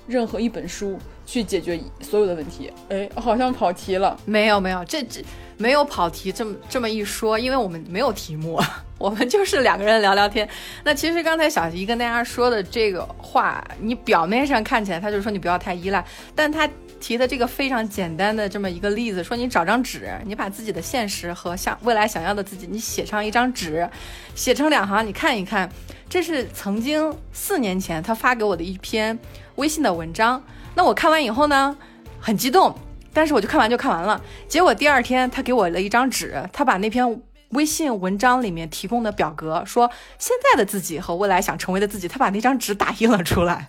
[0.09, 4.17] 任何一本书去解决所有的问题，哎，好像跑题了。
[4.25, 5.21] 没有没有，这这
[5.59, 8.59] 没有跑题这么这么一说，因为我们没有题目，
[8.97, 10.49] 我们就是两个人聊聊天。
[10.85, 16.03] 那其实刚才小姨跟大家说的这个话，你表面上看起来他就说你不要太依赖，
[16.35, 16.69] 但他
[17.01, 23.89] 提的这个非常简单的这么一个例子，说你找张纸，你把自己的现实和想未来想要的自己，你写上一张纸，
[24.35, 25.69] 写成两行，你看一看，
[26.09, 29.19] 这是曾经四年前他发给我的一篇。
[29.57, 30.43] 微信的文章，
[30.77, 31.75] 那我看完以后呢，
[32.21, 32.73] 很激动，
[33.13, 34.21] 但是我就看完就看完了。
[34.47, 43.67] 结果第二天他给我了一张纸，他把那篇微信文章里面提供的表格，说现在的自己和未来想成为的自己，他把那张纸打印了出来。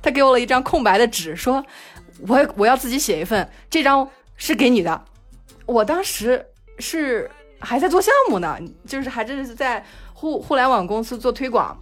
[0.00, 1.62] 他给我了一张空白的纸，说
[2.28, 3.50] 我我要自己写一份。
[3.68, 5.04] 这张是给你的。
[5.66, 6.46] 我当时
[6.78, 11.76] 是还在做项目呢，就是还真是在互互联网公司做推广，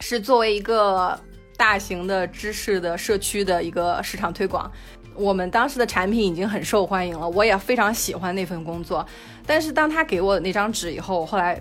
[0.00, 1.18] 是作为一个
[1.56, 4.70] 大型的知识的社区的一个市场推广。
[5.14, 9.04] 我们当时的产品已经很受欢迎了，我也非常喜欢那份工作。
[9.46, 11.58] 但是当他给我那张纸以后，我后来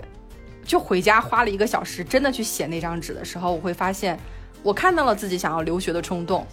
[0.66, 4.20] 就回家花了一个小时，真的去写那张纸的时候，我会发现，
[4.62, 6.46] 我看到了自己想要留学的冲动。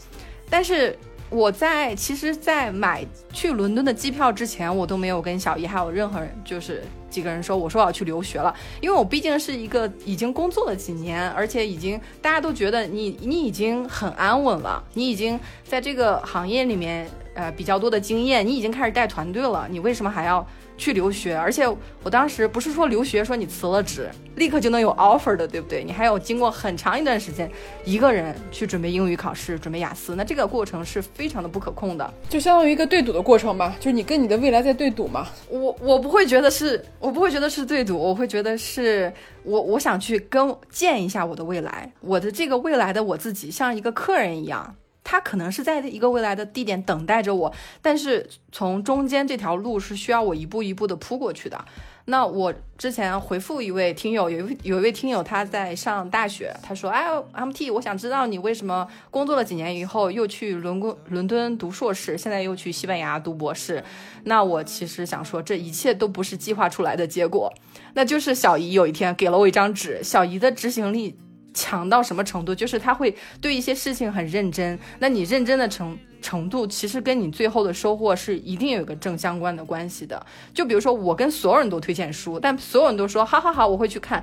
[0.49, 0.97] 但是
[1.29, 20.44] 我在其实，在买去伦敦的机票之前，我都没有跟小姨还有任何人，就是几个人说，我说我要去留学了，因为我毕竟是一个已经工作了几年，而且已经大家都觉得你你已经很安稳了，你已经在这个行业里面呃比较多的经验，你已经开始带团队了，你为什么还要？
[20.83, 21.64] 去留学，而且
[22.03, 25.85] 我当时不是说留学，说你辞了职立刻就能有 offer 的，对不对？
[25.85, 27.49] 你还有经过很长一段时间，
[27.85, 35.29] 一个人去准备英语考试，准备雅思，那这个过程是非常的不可控的，就相当于一个对赌的过程吧，就是你跟你的未来在对赌嘛。
[35.49, 39.12] 我我不会觉得是，我不会觉得是对赌，我会觉得是
[39.45, 44.75] 我我想去跟见一下我的未来，我的这个未来的我自己像一个客人一样。
[45.05, 51.65] 他可能是在一个未来的地点等待着我，但是从中间这条路是需要我一步一步的铺过去的。
[52.07, 63.85] 那我之前回复一位听友，有一位有一位听友他在上大学，他说：“哎，MT，我想知道你为什么工作了几年以后又去伦敦伦敦读硕士，现在又去西班牙读博士？”
[64.25, 67.53] 那我其实想说，这一切都不是计划出来的结果，
[67.95, 71.17] 那就是小姨有一天给了我一张纸，小姨的执行力。
[71.55, 72.55] 强到什么程度？
[72.55, 74.79] 就是他会对一些事情很认真。
[74.99, 80.25] 那你认真的程程度，其实跟你最后的收获是一定有一个正相关的关系的。
[80.55, 84.23] 就比如说，我跟所有人都推荐书，但所有人都说好好好，我会去看。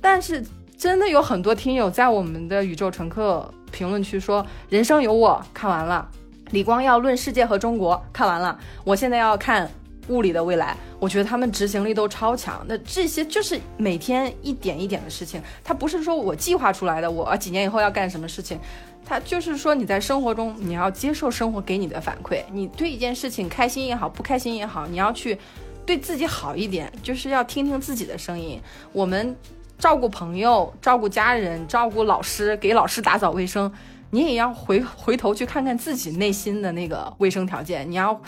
[0.00, 0.44] 但是
[0.76, 6.08] 真的有很多听友在我们的宇宙乘客评论区说：“人生有我看完了，
[6.50, 9.70] 李光耀论世界和中国看完了，我现在要看。”
[10.08, 12.64] 物理的未来，我觉得他们执行力都超强。
[12.68, 18.58] 那这些就是每天一点一点的事情，它不是说我计划出来的，我几年以后要干什么事情，
[19.04, 22.42] 它就是说你在生活中你要接受生活给你的反馈。
[22.50, 25.38] 你对一件事情开心也好，不开心也好，你要去
[25.86, 28.60] 对自己好一点，就是要听听自己的声音。
[28.92, 29.36] 我们
[29.78, 33.72] 照顾朋友、照顾家人、照顾老师，给老师打扫卫生，
[34.10, 38.20] 你也要回回头去看看自己内心的那个卫生条件，你要。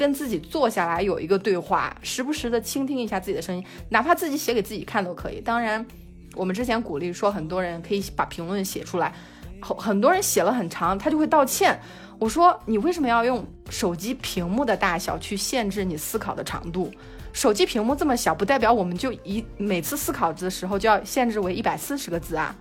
[0.00, 5.42] 跟自己坐下来有一个对话，时不时的倾听一下自己的声音，哪怕自己写给自己看都可以。
[5.42, 5.84] 当然，
[6.34, 9.12] 我们之前鼓励说，很多人可以把评论写出来，
[9.60, 11.78] 很很多人写了很长，他就会道歉。
[12.18, 16.90] 我说，你为什么要用手机屏幕的大小去限制你思考的长度？
[17.34, 22.56] 手机屏幕这么小，不代表我们就一每次思考的时候就要限制为一百四十个字啊。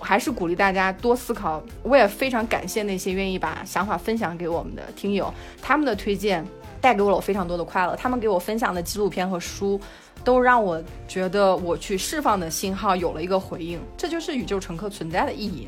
[0.00, 1.62] 还是鼓励大家多思考。
[1.84, 5.32] 我也非常感谢那些愿意把想法分享给我们的听友，
[5.62, 6.44] 他们的推荐。
[6.84, 7.96] 带给我了非常多的快乐。
[7.96, 9.80] 他们给我分享的纪录片和书，
[10.22, 13.80] 都让我觉得我去释放的信号有了一个回应。
[13.96, 15.66] 这就是宇宙乘客存在的意义。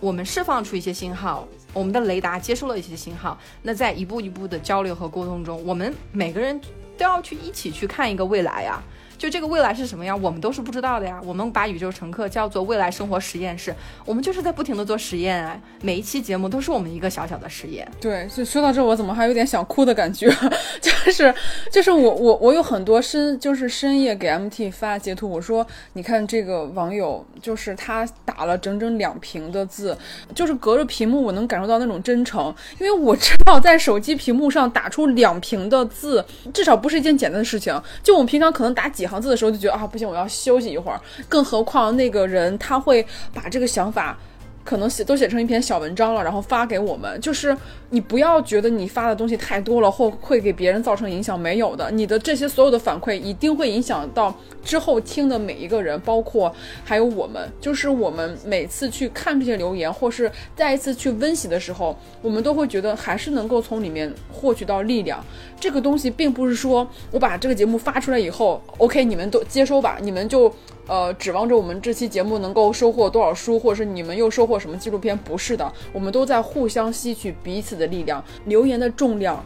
[0.00, 3.38] 我们释放出一些信号，我们的雷达接收了一些信号。
[3.62, 6.60] 那在一步一步的交流和沟通中，我们每个人
[6.98, 8.82] 都要去一起去看一个未来呀。
[9.20, 11.20] 就这个未来是什么样，我们都是不知道的呀。
[11.22, 13.74] 我们把宇宙乘客叫做未来生活实验室，
[14.06, 15.60] 我们就是在不停的做实验啊。
[15.82, 17.86] 每一期节目都是我们一个小小的实验。
[18.00, 20.26] 对，就说到这，我怎么还有点想哭的感觉？
[20.80, 21.34] 就是
[21.70, 29.94] 就是我我我有很多深就是深夜给 MT 发截图，我说你看这个网友，就是他打了整整两屏的字，
[30.34, 37.78] 就是隔着屏幕我能感受到那种真诚，因为我知道在手机屏幕上打出两屏的字，至少不是一件简单的事情。
[38.02, 39.09] 就我们平常可能打几。
[39.10, 41.00] 行字的时候就觉得啊不行，我要休息一会儿。
[41.28, 44.16] 更何况那个人他会把这个想法。
[44.62, 47.18] 可能写都写成一篇小文章了，然后发给我们。
[47.18, 47.56] 就是
[47.88, 51.90] 你不要觉得你发的东西太多了，或会给别人造成影响，没有的。
[51.90, 57.50] 你的这些所有的反馈一定会影响到之后听的每一个人，包括还有我们。
[57.58, 65.24] 就是我们每次去看这些留言，或是再一次去温习的时候，我们都会觉得还是能够从里面获取到力量。
[65.60, 70.52] 这个东西并不是说我把这个节目发出来以后，OK，你们都接收吧，你们就。
[70.86, 75.16] 呃，指望着我们这期节目能够收获多少书，或者是你们又收获什么纪录片？
[75.18, 78.24] 不是的，我们都在互相吸取彼此的力量。
[78.46, 79.40] 留言的重量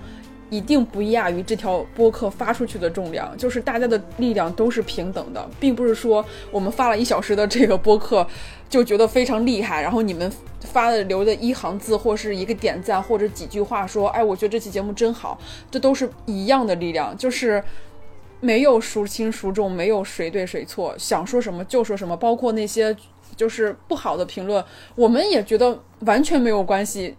[0.55, 8.27] 一定不亚于这条播客发出去的重量，就是大家的力量都是平等的，并不是说我们发了一小时的这个播客
[8.69, 15.39] 就觉得非常厉害，然后你们发的留的一行字或是一个点赞或者几句话说，哎，我觉得这期节目真好，
[15.71, 17.63] 这都是一样的力量，就是。
[18.41, 22.95] 没有孰轻孰重，没有谁对谁错，想说什么就说什么，包括那些
[23.35, 24.63] 就是不好的评论，
[24.95, 27.17] 我们也觉得完全没有关系。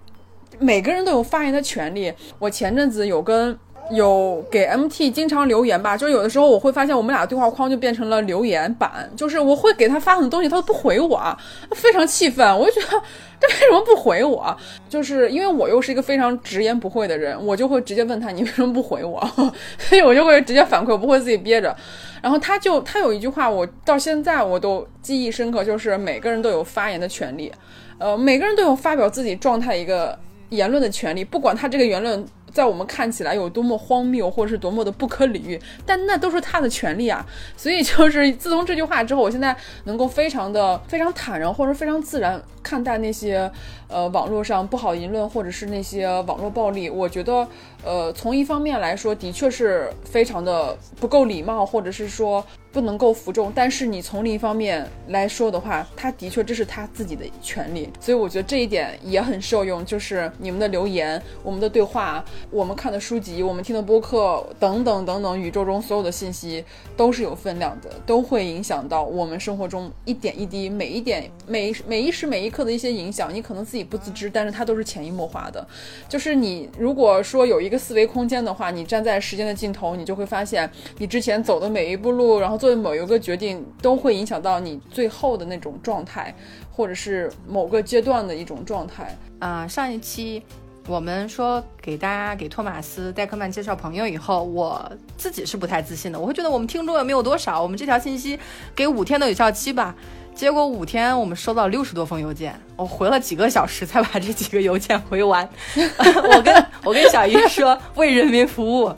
[0.60, 2.12] 每个人都有发言的权利。
[2.40, 3.58] 我前阵子有跟
[3.92, 11.38] 有给 MT 经常留言吧，就有的时候我会发现我们俩对话框就变成了留言板，就是我会给他发很多东西，他都不回我，
[11.72, 12.58] 非常气愤。
[12.58, 13.02] 我就觉得
[13.40, 14.58] 这为什么不回我？
[14.90, 19.22] 就是因为我又是一个非常直言不讳的人，我就会直接问他你为什么不回我，
[19.78, 21.76] 所以我就会直接反馈，我不会自己憋着。
[22.24, 27.52] 然后他就他有一句话，我到现在我都记忆深刻，就是每个人都有发言的权利，
[28.00, 30.18] 呃，每个人都有发表自己状态一个
[30.56, 32.26] 言论的权利，不管他这个言论。
[32.56, 37.26] 在我们看起来有多么荒谬，或者是多么的不可理喻，但那都是他的权利啊。
[37.58, 39.54] 所以就是自从这句话之后，我现在
[39.84, 43.52] 能够非常的非常坦然，或者非常自然看待那些
[43.90, 46.90] 呃网络上不好言论，或者是那些网络暴力。
[46.90, 47.46] 我觉得，
[47.84, 52.42] 呃，从一方面来说，的确是非常的不够礼貌，或者是说。
[52.72, 59.86] 不能够服众，但是你从另一方面来说的话，他的确这是他自己的权利，所以我觉得这一点也很受用。
[59.86, 66.66] 就是你们的留言、我们的对话、我们看的书籍、我们听的播客等等等等，宇宙中所有的信息
[66.98, 73.32] 都是有分量的，都会影响到我们生活中一点一滴、每一点、每每一时每一刻的一些影响。
[73.32, 75.66] 你可能自己不自知，但是它都是潜移默化的。
[76.10, 82.56] 就是你如果说有一个思维空间的话，你站在时间的尽头，你就会发现你之前走的每一步路，然后。
[82.56, 86.34] 做的某一个决定都会影响到你最后的那种状态，
[86.72, 89.68] 或者是某个阶段的一种状态啊。
[89.68, 90.42] 上一期
[90.88, 98.40] 我们说给大家给托马斯戴克曼介绍朋友以后，我自己是不太自信的，我会觉得我们听众也没有多少，我们这条信息
[98.76, 99.96] 给五天的有效期吧。
[100.36, 105.48] 结果五天我们收到六十多封邮件，我回了几个小时才把这几个邮件回完。
[105.76, 108.94] 我 跟我跟小鱼说为人民服务。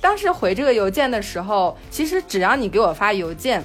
[0.00, 3.62] 当时回这个邮件的时候，其实只要你给我发邮件，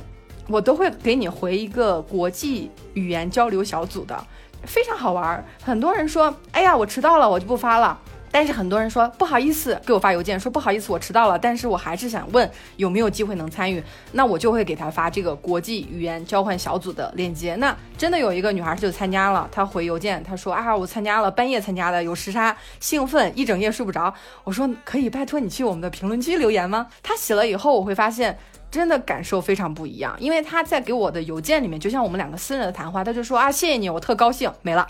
[0.49, 4.27] 我都会给你回一个国际语言交流小组的，
[4.65, 5.43] 非常好玩儿。
[5.63, 7.97] 很多人说，哎呀，我迟到了，我就不发了。
[8.33, 13.83] 但是很多人说不好意思给我发邮件，说不好意思我迟到了，但是我还是想问有没有机会能参与，
[14.13, 17.55] 那我就会给他发这个国际语言交换小组的链接。
[17.55, 24.13] 那真的有一个女孩就参加了，她回邮件，她说啊我参加了，半夜参加的，有时差，兴奋，一整夜睡不着。
[24.45, 26.87] 我说可以拜托你去我们的评论区留言吗？
[27.03, 28.39] 她写了以后，我会发现
[28.71, 34.87] 真的感受非常不一样，因为他在给我的邮件里面，就像我们两个私人的谈话，他就说啊谢谢你，我特高兴，没了。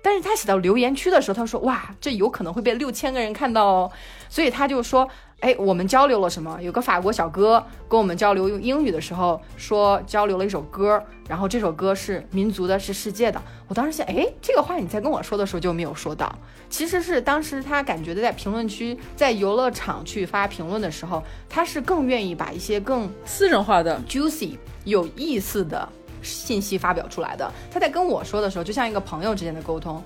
[0.00, 3.90] 但是他写到留言区的时候，他说：“哇，这有可能会被六千个人看到哦。”
[4.30, 5.08] 所以他就说
[5.40, 6.60] ：“哎，我们交流了什么？
[6.60, 13.40] 有个法国小哥跟我们交流用英语的时候，说交流了一首歌，然后这首歌是民族的，是世界的。
[13.68, 16.34] 我当时想，哎，这个话你在跟我说的时候就没有说到。
[16.68, 25.88] 其实是当时他感觉的，在评论区，在游乐场去发评论的时候，他是更愿意把一些更私人化的、juicy、有意思的。”
[26.20, 30.02] 信息发表出来的，他在跟我说的时候，就像一个朋友之间的沟通。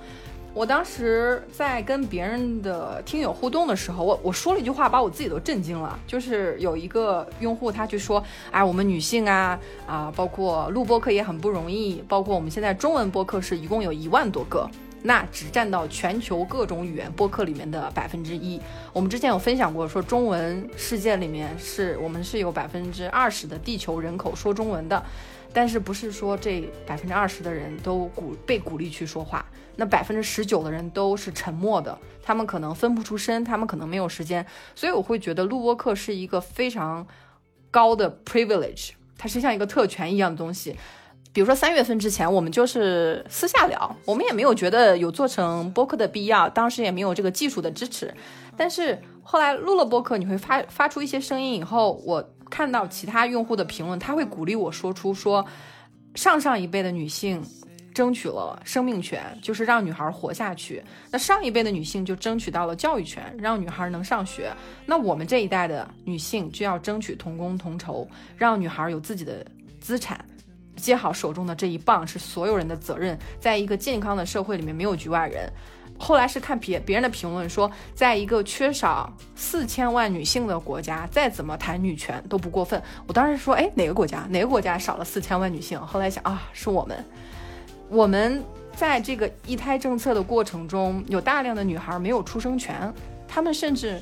[0.55, 5.99] 我当时在跟别人的听友互动的时候，我我说了一句话，把我自己都震惊了。
[6.07, 8.23] 就是有一个用户，他就说
[8.53, 14.69] ：“哎，我们女性啊啊，包括录播客也很不容易，包括我们现在中文播客是一共有一万多个，
[15.03, 18.61] 那只占到全球各种语言播客里面的百分之一。
[18.93, 25.03] 我们之前有分享过，说中文世界里面是我们是有百分之二十的地球人口说中文的。”
[25.55, 29.45] 但是不是说这百分之二十的人都鼓被鼓励去说话，
[29.77, 34.45] 那百分之十九的人都是沉默的，他们可能分不出身，他们可能没有时间，
[34.75, 37.07] 所以我会觉得录播课是一个非常
[37.71, 40.77] 高的 privilege，它是像一个特权一样的东西。
[41.33, 48.13] 比如说三月份之前，我们就是私下聊，我们也没有觉得有做成播客的必要，当时也没有这个技术的支持。
[48.57, 52.29] 但是后来录了播客，你会发发出一些声音以后，我。
[52.53, 55.43] 看到其他用户的评论，他会鼓励我说出说，
[56.15, 57.43] 上上一辈的女性
[57.95, 60.83] 争取了生命权，就是让女孩活下去。
[61.11, 64.53] 那上一辈的女性就争取到了教育权，让女孩能上学。
[64.87, 69.45] 那我们这一代的女性就要争取同工同酬，让女孩有自己的
[69.81, 70.25] 资产，
[70.77, 73.19] 接好手中的这一棒是所有人的责任。
[73.39, 75.51] 在一个健康的社会里面，没有局外人。
[75.99, 82.83] 后来是看别别人的评论说，在一个缺少四千万女性的国家，再怎么谈女权都不过分。
[83.07, 84.27] 我当时说，哎，哪个国家？
[84.31, 85.79] 哪个国家少了四千万女性？
[85.81, 87.05] 后来想啊，是我们。
[87.93, 88.43] 我们
[88.75, 92.93] 在这个一胎政策的过程中，有大量的女孩没有出生权，
[93.29, 94.01] 她们甚至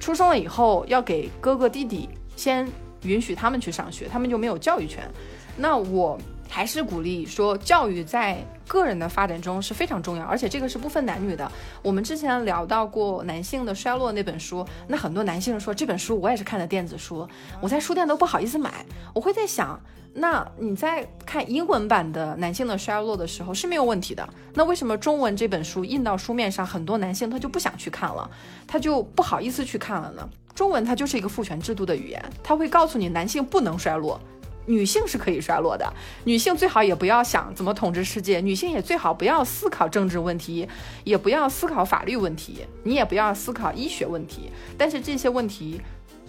[0.00, 2.68] 出生了以后要给哥哥弟弟先
[3.02, 5.08] 允许他们去上学，他们就没有教育权。
[5.56, 6.18] 那我。
[6.48, 11.50] 还是鼓励说，教育在个人的发展中是非常重要，而且这个是不分男女的。
[11.82, 17.26] 我们之前聊到过男性的衰落那本书，那很多男性说这本书我也是看的电子书，
[17.60, 18.84] 我在书店都不好意思买。
[19.14, 19.80] 我会在想，
[20.14, 24.28] 那你在看英文版的男性的衰落的时候是没有问题的。
[24.54, 28.28] 那为什么中文这本书印到书面上，很多男性他就不想去看了，
[28.66, 30.28] 他就不好意思去看了呢？
[30.54, 34.20] 中文它就是一个父权制度的语言，它会告诉你男性不能衰落，
[34.68, 35.92] 女性是可以衰落的。
[36.24, 40.68] 女性最好也不要想怎么统治世界，女性也最好不要思考政治问题，
[41.02, 44.50] 也不要思考法律问题，你也不要思考医学问题。
[44.76, 45.80] 但是这些问题。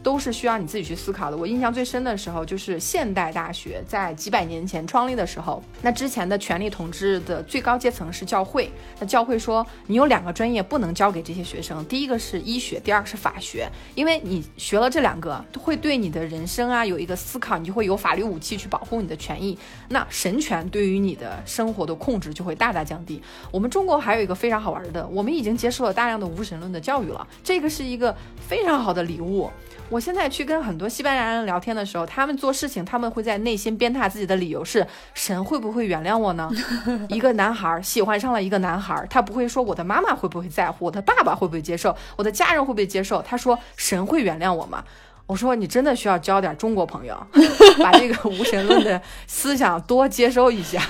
[0.02, 1.38] 都是需要你自己去思考的。
[1.38, 8.72] 我印象最深的时候，就是现代大学在几百年前创立的时候，那之前的权力统治的最高阶层是教会。
[9.00, 19.58] 那教会说，你有两个专业不能教给这些学生，第一个是医学，第二个是法学，因为你学了这两个，会对你的人生啊有一个思考，你就会有法律武器去保护你的权益。
[19.90, 23.22] 那神权对于你的生活的控制就会大大降低。
[23.52, 28.16] 我们中国还有一个非常好玩的，我们已经接受了大量的无神论的教育了，这个是一个
[28.48, 29.50] 非常好的礼物。
[29.90, 34.86] 我现在去跟很多西班牙人聊天的时候，他们做事情，他们会在内心鞭挞自己的理由是：
[35.16, 36.50] 神会不会原谅我呢？
[37.10, 43.20] 一个男孩喜欢上了一个男孩，他不会说我的妈妈会不会在乎，我的爸爸会不会接受，我的家人会不会接受？
[43.24, 44.84] 他说神会原谅我吗？
[45.26, 47.16] 我说你真的需要交点中国朋友，
[47.82, 50.82] 把这个无神论的思想多接收一下。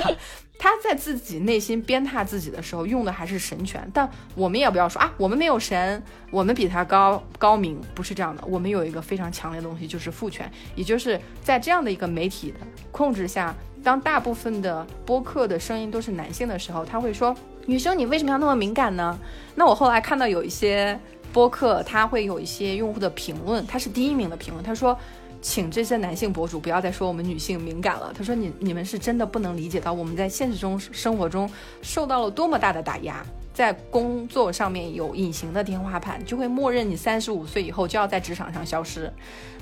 [0.62, 3.89] 他在自己内心鞭挞自己的时候，用的还是神权。
[3.93, 8.43] 但我们也不要说啊，我们没有神，我们比他高高明，不是这样的。
[8.45, 10.51] 我们有一个非常强烈的东西，就是父权。
[10.76, 12.57] 也就是在这样的一个媒体的
[12.91, 17.34] 控制下，当大部分的播客的声音都是男性的时候，他会说
[17.66, 19.18] ：“女生，你为什么要那么敏感呢？”
[19.55, 20.99] 那我后来看到有一些
[21.32, 24.97] 播客，他会有一些用户的评论，他是第一名的评论，他说。
[25.41, 28.13] 请这些男性博主不要再说我们女性敏感了。
[28.15, 31.49] 他说：“你你们是真的不能理解到我们在现实中生活中
[31.81, 39.11] 受到了多么大的打压，在工作上面有隐形的天花板，就会默认你三十五岁以后就要在职场上消失。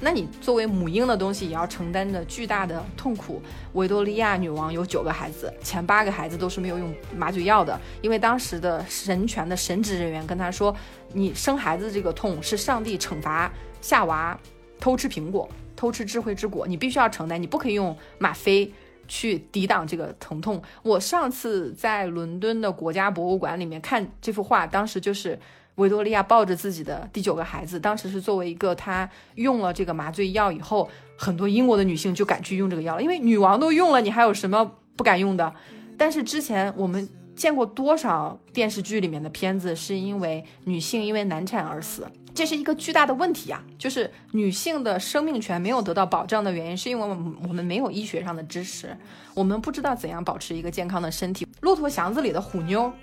[0.02, 3.40] 那你作为母婴的东西也要承担着巨大的痛苦。
[3.74, 10.76] 维多利亚女王有九个孩子，前八个孩子都是没有用麻醉药的，因为当时的神权的神职人员跟她说，
[11.14, 14.36] 你生孩子这个痛是上帝惩罚夏娃
[14.80, 15.48] 偷吃苹果。”
[15.78, 18.70] 偷吃智慧之果，你必须要承担，你不可以用吗啡
[19.08, 20.62] 去抵挡这个疼痛。
[20.84, 25.40] 我上次在伦敦的国家博物馆里面看这幅画，当时就是
[25.76, 35.54] 维多利亚抱着自己的第九个孩子，当时是作为一个她用了这个麻醉药以后，很多英国的女性就敢去用这个药了，因为女王都用了，你还有什么不敢用的？
[35.98, 42.08] 但是之前我们见过多少电视剧里面的片子，是因为女性因为难产而死。
[42.38, 43.64] 这是一个巨大的问题啊！
[43.80, 48.96] 就是女性的生命权没有得到保障的原因，是因为我们我们没有医学上的知识，
[49.34, 51.48] 我们不知道怎样保持一个健康的身体。
[51.62, 52.94] 骆驼祥子里的虎妞，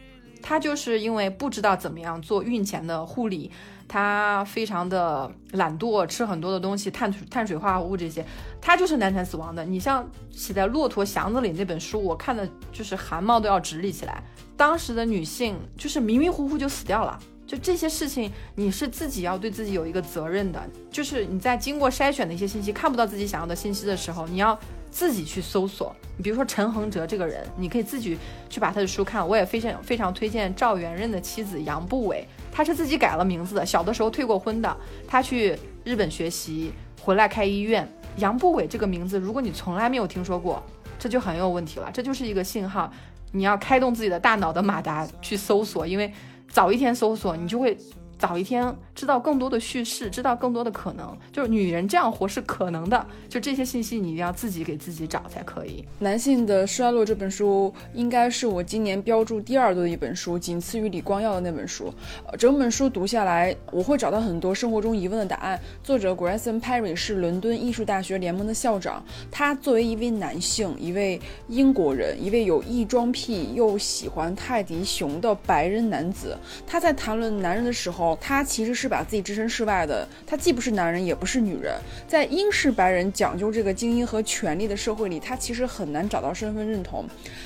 [0.40, 3.50] 她就是因为不知道怎么样做孕前的护理，
[3.88, 8.24] 她非常的懒惰，吃很多的东西，碳碳水化合物这些，
[8.60, 9.64] 她就是难产死亡的。
[9.64, 14.22] 你像写在《骆驼祥子里》那本书，我看的就是汗毛都要直立起来。
[14.56, 17.18] 当时的女性就是迷迷糊糊就死掉了。
[17.54, 20.60] 就这些事情，你是自己要对自己有一个责任的。
[20.90, 24.58] 就是你在经过筛选的一些信息看不到自己想要的信息的时候，你要
[24.90, 25.94] 自己去搜索。
[26.16, 28.18] 你比如说陈恒哲这个人，你可以自己
[28.50, 29.26] 去把他的书看。
[29.26, 34.76] 我也非常非常推荐赵元任的妻子杨步伟，他是自己改了名字的，小的时候退过婚的。
[35.06, 37.88] 他去日本学习，回来开医院。
[38.16, 40.60] 杨步伟这个名字，如果你从来没有听说过，
[40.98, 41.88] 这就很有问题了。
[41.92, 42.92] 这就是一个信号，
[43.30, 46.12] 你要开动自己的大脑的马达去搜索，因为。
[46.48, 47.76] 早一天搜索，你就会。
[48.18, 53.06] 早一天知道更多的叙事，知道更多的可能，就是女人这样活是可能的。
[53.28, 55.84] 就这些信息，你一定要自己给自己找才可以。
[55.98, 61.92] 男性的衰落这本书应该是我今年标注第二多的一本书，仅次于李光耀的那本书。
[62.38, 65.60] 整本书读下来，我会找到很多生活中疑问的答案。
[65.82, 78.03] 作者 Grayson Perry 是伦敦艺术大学联盟的校长，他作为一位男性，一位英国人，一位有异装癖又喜欢泰迪熊的白人男子，他在谈论男人的时候。
[78.20, 81.74] 他其实是把自己置身事外的，他既不是男人，也不是女人，
[82.08, 87.04] 在英式白人讲究这个精英和权力的社会里，他其实很难找到身份认同。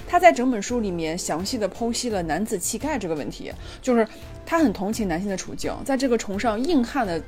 [0.08, 3.52] 他在整本书里面详细的剖析了男子气概这个问题，
[3.82, 4.08] 就是
[4.46, 7.20] 他很同情男性的处境，在这个崇尚硬汉的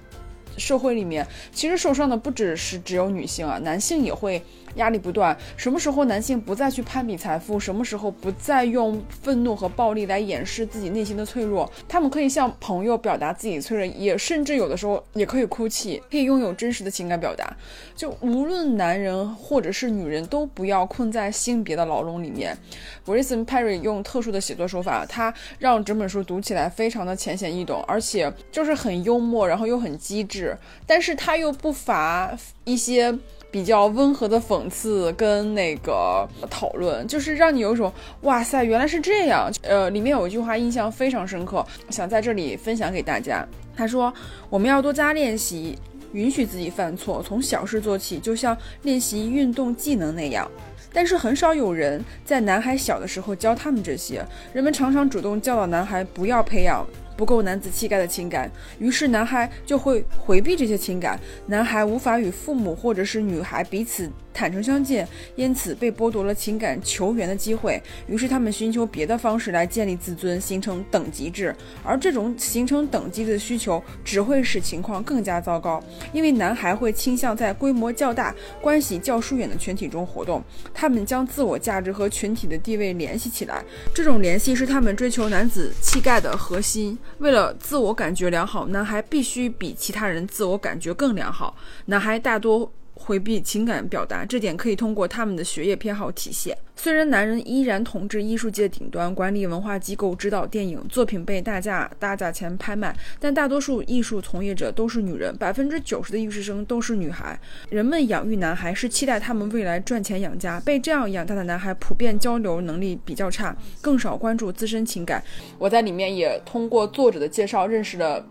[0.61, 4.41] 社会里面，其实受伤的不只是只有女性啊，男性也会。
[4.77, 7.59] 压力不断，什么时候男性不再去攀比财富？
[7.59, 11.69] 什么时候不再用愤怒和暴力来掩饰自己内心的脆弱？
[11.89, 17.53] 他们可以向朋友表达自己脆弱，也甚至有的时候也可以哭泣，可以拥有真实的情感表达。
[17.97, 22.57] 就无论男人或者是女人，都不要困在性别的牢笼里面。
[23.05, 30.50] Grayson Perry 用特殊的写作手法，他让整本书读起来非常的浅显易懂，而且就是很幽默，然后又很机智，
[30.87, 33.17] 但是他又不乏一些。
[33.53, 39.51] 比较温和的讽刺跟那个讨论，就是让你有一种哇塞，原来是这样。
[39.63, 43.45] 呃，里面有一句话印象非常深刻，想在这里分享给大家。
[43.77, 44.15] 他说
[44.49, 45.77] ：“我们要多加练习，
[46.13, 50.49] 允许自己犯错，从小事做起，就像练习运动技能那样。
[50.93, 54.25] 但是很少有人在男孩小的时候教他们这些。
[54.53, 56.87] 人们常常主动教导男孩不要培养。”
[57.21, 61.21] 不够男子气概的情感，于是男孩就会回避这些情感。
[61.45, 64.11] 男孩无法与父母或者是女孩彼此。
[64.33, 65.07] 坦诚相见，
[65.37, 67.81] 因此被剥夺了情感求援的机会。
[68.07, 71.55] 于是他们寻求别的方式来建立自尊，形成等级制。
[71.85, 75.83] 而这种形成等级的需求，只会使情况更加糟糕。
[76.13, 80.43] 因为男孩会倾向在规模较大、关系较疏远的群体中活动。
[80.73, 83.63] 他们将自我价值和群体的地位联系起来。
[83.95, 86.99] 这种联系是他们追求男子气概的核心。
[87.19, 91.57] 为了自我感觉良好，男孩必须比其他人自我感觉更良好。
[91.87, 92.73] 男孩大多。
[93.01, 96.57] 回避情感表达，这点可以通过他们的学业偏好体现。
[96.77, 107.39] 虽然男人依然统治艺术界顶端，管理文化机构，指导电影作品被大价大价钱拍卖，但大多数艺术从业者都是女人，百分之九十的艺术生都是女孩。
[107.71, 110.61] 人们养育男孩是期待他们未来赚钱养家。
[110.61, 115.23] 被这样养大的男孩普遍交流能力比较差，更少关注自身情感。
[115.59, 118.25] 我在里面也通过作者的介绍认识了。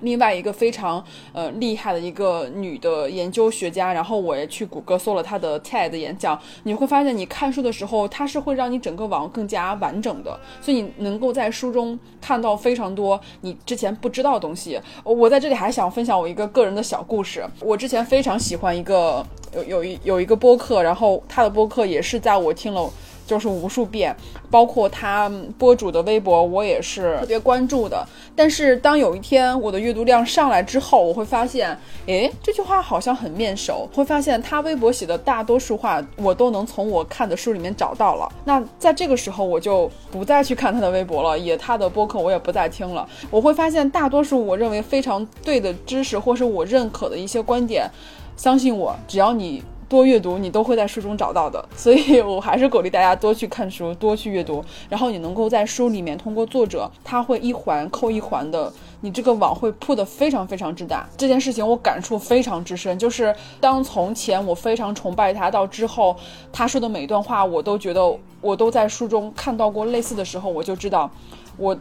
[0.00, 14.80] 另外一个非常呃厉害的一个女的研究学家，然后我也去谷歌搜了她的 TED 演讲，你会发现你看书的时候，它是会让你整个网更加完整的，所以你能够在书中看到非常多你之前不知道的东西。
[15.04, 19.24] 我在这里还想分享我一个个人的小故事，我之前非常喜欢一个
[19.54, 22.90] 有有一有一个播客，然后他的播客也是在我听了。
[23.30, 24.12] 就是无数遍，
[24.50, 28.04] 包括他播主的微博，我也是特别关注的。
[28.34, 33.88] 但是当有一天我的阅读量上来之后，我会发现，诶，这句话好像很面熟。
[33.94, 38.28] 会发现他微博写的大多数话，我都能从我看的书里面找到了。
[38.44, 43.08] 那在这个时候，我就不再去看他的微博了，也他的播客我也不再听了。
[43.30, 47.88] 我会发现，大多数我认为非常对的知识，或是我认可的一些观点，
[48.36, 49.62] 相信我，只要你。
[49.90, 61.04] 多阅读，你都会在书中找到的，所以我还是鼓励大家多去看书，多去阅读，然后你能够在书里面通过作者，他会一环扣一环的，你这个网会铺的非常非常之大。
[61.18, 66.16] 这件事情我感触非常之深，就是当从前我非常崇拜他，到之后
[66.52, 71.10] 他说的每一段话，我都觉得我都在书中看到过类似的时候，我就知道
[71.56, 71.76] 我。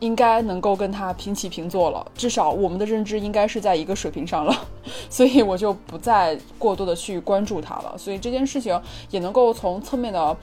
[0.00, 4.54] 应该能够跟他平起平坐了，至少我们的认知应该是在一个水平上了，
[5.08, 7.96] 所以我就不再过多的去关注他了。
[7.96, 8.78] 所以这件事情
[9.10, 10.36] 也能够从侧面的。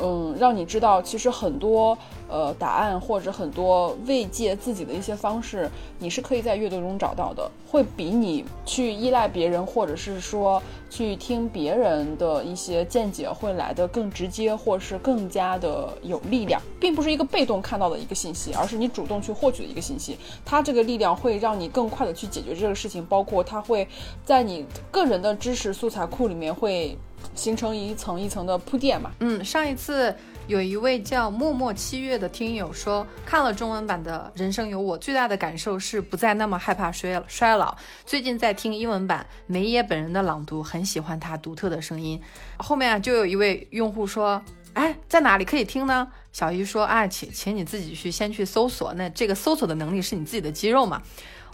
[0.00, 1.96] 嗯，让你知道，其实很多
[2.28, 20.16] 呃答案或者很多慰藉自己的一些方式，你是可以在阅读中找到的，会比你去依赖别人或者是说去听别人的一些见解会来的更直接，或是更加的有力量，并不是一个被动看到的一个信息，而是你主动去获取的一个信息。
[20.42, 23.86] 它这个力量会让你更快的去解决这个事情，包括它会
[24.24, 26.96] 在你个人的知识素材库里面会。
[27.34, 29.10] 形成一层一层的铺垫嘛。
[29.20, 30.14] 嗯，上一次
[30.46, 37.76] 有一位叫默默七月的听友说，看了中文版的《人生有我》，最大的感受是不再那么害怕衰衰老。
[38.04, 42.20] 最近在听英文版梅耶本人的朗读，很喜欢他独特的声音。
[42.58, 44.42] 后面啊，就有一位用户说，
[44.72, 46.08] 哎，在哪里可以听呢？
[46.32, 51.02] 小姨说，啊，请请你自己去先去搜索，那这个搜索的能力是你自己的肌肉嘛。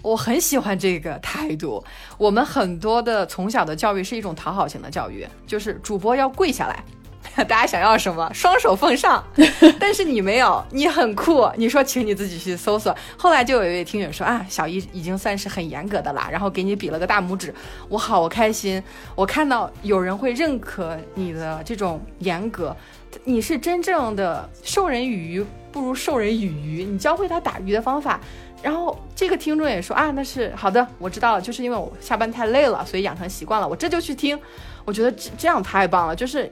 [0.03, 1.82] 我很喜欢这个态度。
[2.16, 6.84] 我们很多的从小的教育是一种讨好型的教育，就是主播要跪下来，
[7.44, 9.22] 大家想要什么，双手奉上。
[9.78, 11.51] 但是你没有，你很酷。
[11.57, 12.94] 你说，请你自己去搜索。
[13.16, 17.55] 后来就有一位听友说啊，小一已经算是很严格的啦，然后给你比了个大拇指。
[17.88, 18.82] 我好开心，
[19.14, 22.76] 我看到有人会认可你的这种严格。
[23.24, 28.20] 你是真正的授人以鱼不如授人以渔，你教会他打鱼的方法。
[28.62, 34.38] 然后这个听众也说啊，那是好的，我知道了，就是因为我下班太累了，所以养成习惯了，我这就去听。
[34.84, 36.50] 我觉得这这样太棒了，就是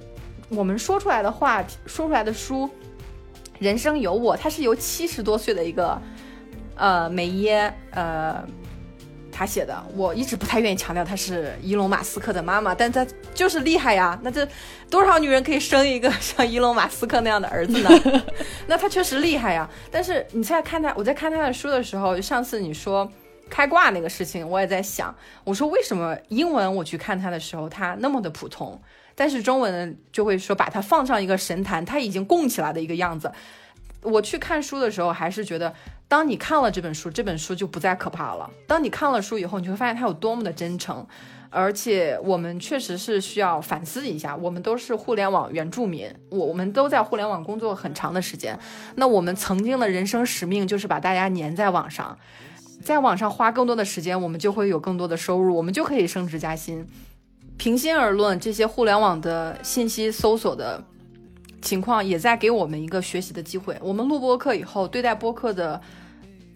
[0.48, 2.64] 我们说出来的话，说出来的书，
[3.58, 6.00] 《人生有我》，它是由七十多岁的一个
[6.76, 8.46] 呃梅耶呃。
[9.36, 14.18] 他写的，我一直不太愿意强调他是伊隆马斯克的妈妈，但他就是厉害呀。
[14.22, 14.48] 那这
[14.88, 17.90] 多少女人可以生一个 像伊隆马斯克那样的儿子呢？
[18.66, 19.68] 那他确实厉害呀。
[19.90, 23.12] 但是你在看他，我在看他的书的时候，上次你说
[23.50, 25.14] 开挂那个事情，我也在想，
[25.44, 28.80] 我说为什么英文我去看他的时候，他那么的普通，
[29.14, 33.30] 但是中文就会说把他放上一个神坛，他已经供起来的一个样子。
[34.00, 35.74] 我去看书的时候，还是觉得。
[36.08, 38.48] 当你看了这本书，这本书就不再可怕了。
[38.66, 41.04] 当你看了书以后，你会发现它有多么的真诚，
[41.50, 48.56] 而且我们确实是需要反思一下，我们都是互联网原住民，我我们都在互联网工作很长的时间，
[48.94, 52.16] 那我们曾经的人生使命就是把大家粘在网上，
[52.80, 56.86] 在网上花更多的时间，我们就会有更多的收入，我们就可以升职加薪。
[57.56, 60.84] 平心而论，这些互联网的信息搜索的
[61.66, 63.76] 情况也在给我们一个学习的机会。
[63.82, 65.80] 我们录播课以后，对待播客的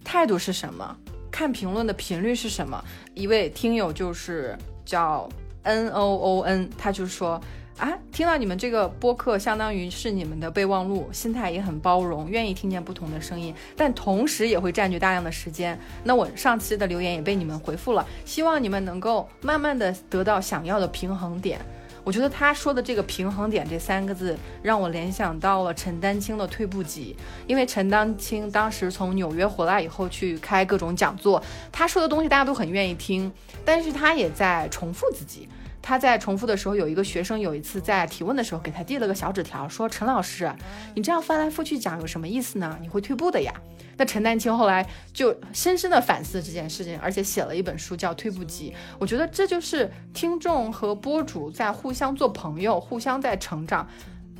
[0.05, 0.97] 态度是什么？
[1.33, 2.81] 看评论的频率是什么？
[3.13, 5.29] 一位听友就是叫
[5.65, 7.41] N O O N，他就说
[7.77, 15.77] 啊，听到你们这个播客，相当于是你们的备忘录，心态也很包容，愿意听见不同的声音，但同时也会占据大量的时间。
[16.05, 21.61] 那我上期的留言也被你们回复了，希望你们能够慢慢的得到想要的平衡点。
[22.05, 27.16] 我觉得他说的这个平衡点这三个字，让我联想到了陈丹青的退步集。
[27.46, 33.30] 因为陈丹青当时从纽约回来以后去开各种讲座，他说的东西大家都很愿意听，
[33.64, 35.48] 但是他也在重复自己。
[35.83, 40.53] 他在重复的时候，有一个学生有一次在提问的时候给他递了个小纸条，说：“陈老师，
[40.95, 42.78] 你这样翻来覆去讲有什么意思呢？
[42.81, 43.53] 你会退步的呀。”
[43.97, 48.70] 那陈丹青后来就深深的反思这件事情，而且写了一本书叫《退步集》。
[48.99, 53.87] 我觉得这就是听众和播主在互相做朋友，互相在成长。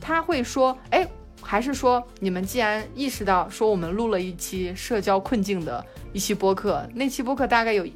[0.01, 1.07] 他会说：“哎，
[1.43, 7.86] 还是说你们既然意识到说我们录了一期社交困境的一期播客，那期播客大概有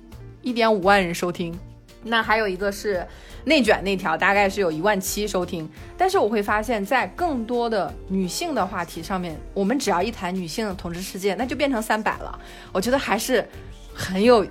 [0.42, 1.58] 一点五万人收听。”
[2.04, 3.06] 那还有一个是
[3.44, 5.68] 内卷那条，大概是有一万七收听。
[5.96, 12.38] 但是我会发现，在更多的女性的话题上面，我们只要一谈女性统治世界，那就变成三百了。
[12.72, 13.46] 我觉得还是
[13.94, 14.46] 很有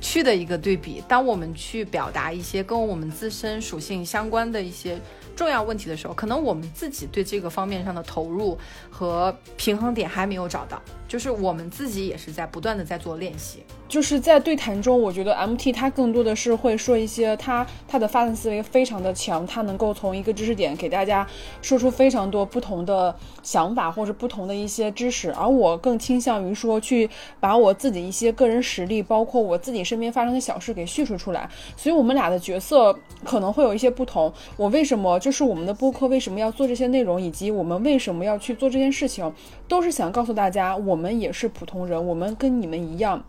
[0.00, 1.02] 趣的一个对比。
[1.06, 4.98] 当我们去表达一些跟我们自身属性相关的一些
[5.34, 8.58] 重要问题的时候，可能我们自己对这个方面上的投入
[8.90, 10.80] 和平衡点还没有找到，
[11.12, 13.58] 就是我们自己也是在不断的在做练习。
[13.86, 21.26] 就是在对谈中，我觉得 M T 他更多的是会说一些他他的发散思维非常的强，他能够从一个知识点给大家
[21.60, 31.46] 说出非常多不同的想法或者不同的一些知识，而我更倾向于说去把我自己一些个人实力，包括我自己身边发生的小事给叙述出来。
[31.76, 34.32] 所以，我们俩的角色可能会有一些不同。
[34.56, 39.30] 我为什么就是我们的播客为什么要做这些内容，以及我们为什么要去做这件事情，
[39.68, 43.20] 都是想告诉大家，我们我们也是普通人，我们跟你们一样。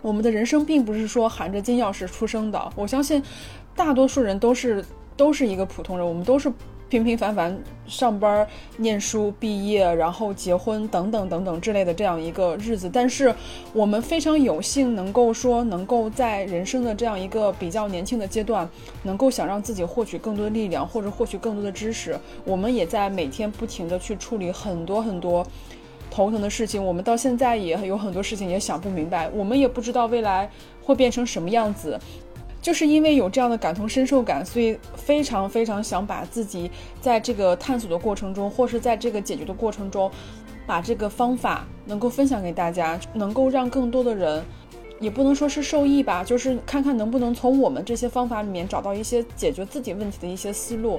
[0.00, 3.22] 我们的人生并不是说含着金钥匙出生的，我相信
[3.76, 4.84] 大多数人都是
[5.16, 6.52] 都是一个普通人，我们都是
[6.88, 7.56] 平平凡凡
[7.86, 8.44] 上班、
[8.78, 12.90] 念书、毕业，然后结婚等等等等之类的这样一个日子。
[12.92, 13.32] 但是
[13.72, 18.68] 我们非常有幸能够说，能够在人生的这样一个比较年轻的阶段，
[19.04, 22.18] 能够想让自己获取更多的力量，或者获取更多的知识。
[22.44, 25.46] 我们也在每天不停的去处理很多很多。
[26.12, 30.50] 头疼的事情，我们到现在也有很多事情也想不明白，我们也不知道未来
[30.82, 31.98] 会变成什么样子。
[32.60, 40.08] 就是因为有这样的感同身受感，所以非常非常想把自己在这个探索的过程中，或是在这个解决的过程中，
[40.66, 44.44] 把这个方法能够分享给大家，能够让更多的人，
[45.02, 50.98] 也不能说是受益吧，就是看看能不能从我们这些方法里面找到一些解决自己问题的一些思路。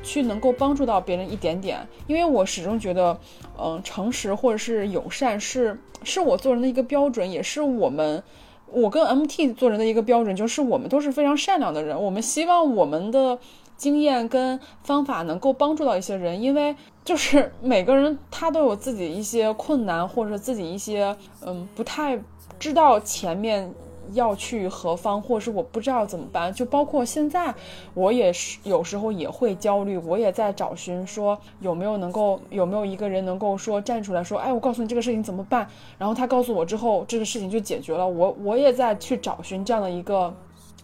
[0.00, 3.18] 去能够帮助到别人一点点，因为我始终觉得，
[3.60, 8.22] 嗯，诚实或者是友善是是我做人的一个标准，也是我们
[8.70, 12.00] 我跟 MT 做人的一个标准，就是我们都是非常善良的人。
[12.00, 13.38] 我们希望我们的
[13.76, 22.18] 经验跟方法能够帮助到一些人，因为就是每个人他都有自己一些困难，或者自己一些嗯不太
[22.58, 23.72] 知道前面。
[24.14, 27.54] 要去何方，或者是我不知道怎么办，就包括现在，
[27.92, 38.08] 我也是有时候也会焦虑，我也在找寻说有没有能够有没有一个人能够说站出来说，哎，我告诉你这个事情怎么办，然后他告诉我之后，这个事情就解决了。
[38.08, 40.34] 我我也在去找寻这样的一个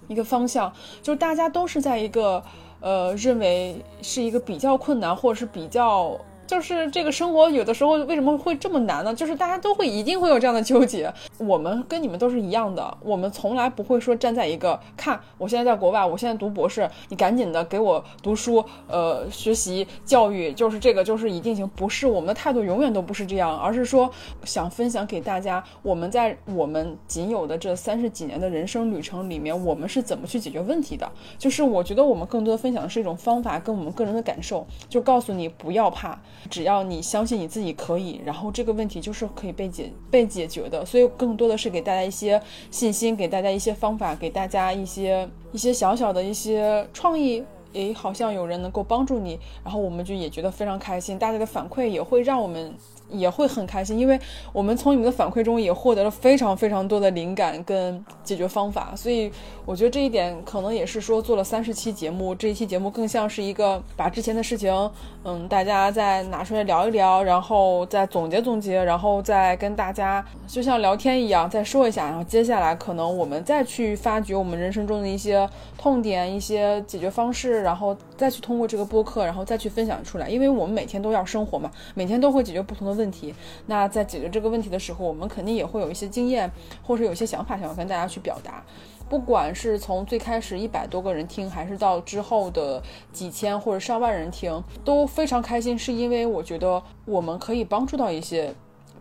[0.07, 0.71] 一个方向，
[1.01, 2.45] 就是大家都是在一个
[2.81, 6.15] 呃认为是一个比较困难或者是比较。
[6.47, 9.15] 就是这个生活有的时候为什么会这么难呢？
[9.15, 11.13] 就是大家都会一定会有这样的纠结。
[11.39, 21.69] 我们跟你们都是一样的，我们从来不会说站在一个看我现在在国外，我现在读博士，你赶紧的给我读书，呃，学习教育，就是这个就是一定行。
[21.75, 24.11] 不是我们的态度永远都不是这样，而是说
[24.45, 31.11] 想分享给大家，我们在我们仅有的这三十几年的人生旅程里面，我们是怎么去解决问题的。
[31.39, 36.19] 就是我觉得我们更多的分享的是一种方法跟我们个人的感受，就告诉你不要怕。
[36.51, 40.85] 只要你相信你自己可以，然后这个问题就是可以被解被解决的。
[40.85, 51.19] 所以更多的是给大家一些信心，给大家一些方法，给大家一些一些小小的一些创意，诶，好像有人能够帮助你，然后我们就也觉得非常开心。
[51.19, 52.73] 大家的反馈也会让我们
[53.11, 54.19] 也会很开心，因为
[54.53, 58.93] 我们从你们的反馈中也获得了非常非常多的灵感跟解决方法。
[58.95, 59.31] 所以
[59.65, 64.91] 我觉得这一点可能也是说做了三十期节目，这一期节目更像是一个把之前的事情，
[65.25, 75.49] 嗯，大家再拿出来聊一聊，然后再总结总结，然后再跟大家就像聊天一样再说一下，然后接下来可能我们再去发掘我们人生中的一些
[75.79, 77.65] 痛点、一些解决方式。
[77.65, 83.35] 然后再去通过这个播客，然后再去分享出来，因为我们每天都要生活嘛，每天都会解决不同的问问题。
[83.67, 86.51] 那在解决这个问题的时候，我们肯定也会有一些经验，
[86.83, 88.65] 或者有一些想法想要跟大家去表达。
[89.11, 92.83] 不管是从最开始一百多个人听，还是到之后的
[93.13, 98.55] 几千或者上万人听，都非常开心，是因为我觉得我们可以帮助到一些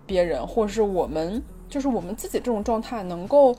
[0.05, 3.55] 别人，或者是我们就是我们自己这种状态能够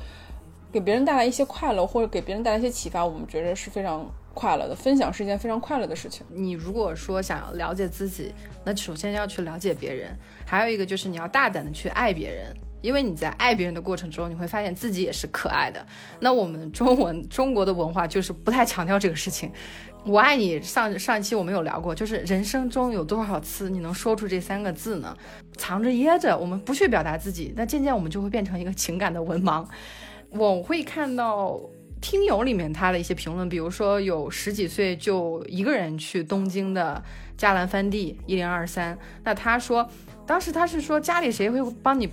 [0.70, 4.06] 给别人带来一些快乐，或者给别人带来一些启发，我们觉得是非常。
[4.34, 6.26] 快乐的分享是一件非常快乐的事情。
[6.28, 10.14] 你如果说想要了解自己，那首先要去了解别人，
[10.44, 15.86] 还有一个就是你要大胆的去爱别人，因为你在爱别人的过程中，你会发现自己也是可爱的。
[16.18, 19.50] 那我们中文中国的文化就是不太强调这个事情。
[20.04, 25.16] 我爱你上上一期我们有聊过，就是人生中有多少次你能说出这三个字呢？
[25.56, 29.64] 藏着掖着，我们不去表达自己，那渐渐我们就会变成一个情感的文盲。
[30.30, 31.58] 我会看到。
[32.04, 37.02] 听友里面他的一些评论，比如说有十几岁就一个人去东京的
[37.34, 39.88] 加兰翻地一零二三，那他说
[40.26, 42.06] 当时他是说家里谁会帮你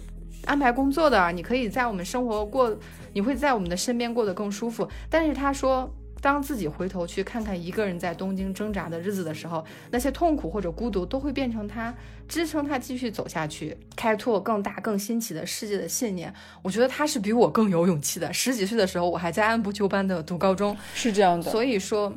[0.46, 2.74] 安排工作的，你可以在我们生活过，
[3.12, 5.94] 你会在我们的身边过得更舒服，但是他说。
[6.22, 11.94] 当自己回头去看看一个人在东京挣扎的日子的时候，那些痛苦或者孤独都会变成他
[12.28, 16.32] 支撑他继续走下去、开拓更大、更新奇的世界的信念。
[16.62, 18.32] 我觉得他是比我更有勇气的。
[18.32, 21.50] 十几岁的时候，我还在按部就班的读高中，是这样的。
[21.50, 22.14] 所以说，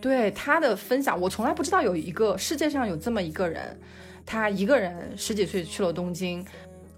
[0.00, 3.78] 对他的分享，我从来不知道有一个世界上有这么一个人，
[4.26, 6.44] 他一个人十几岁去了东京。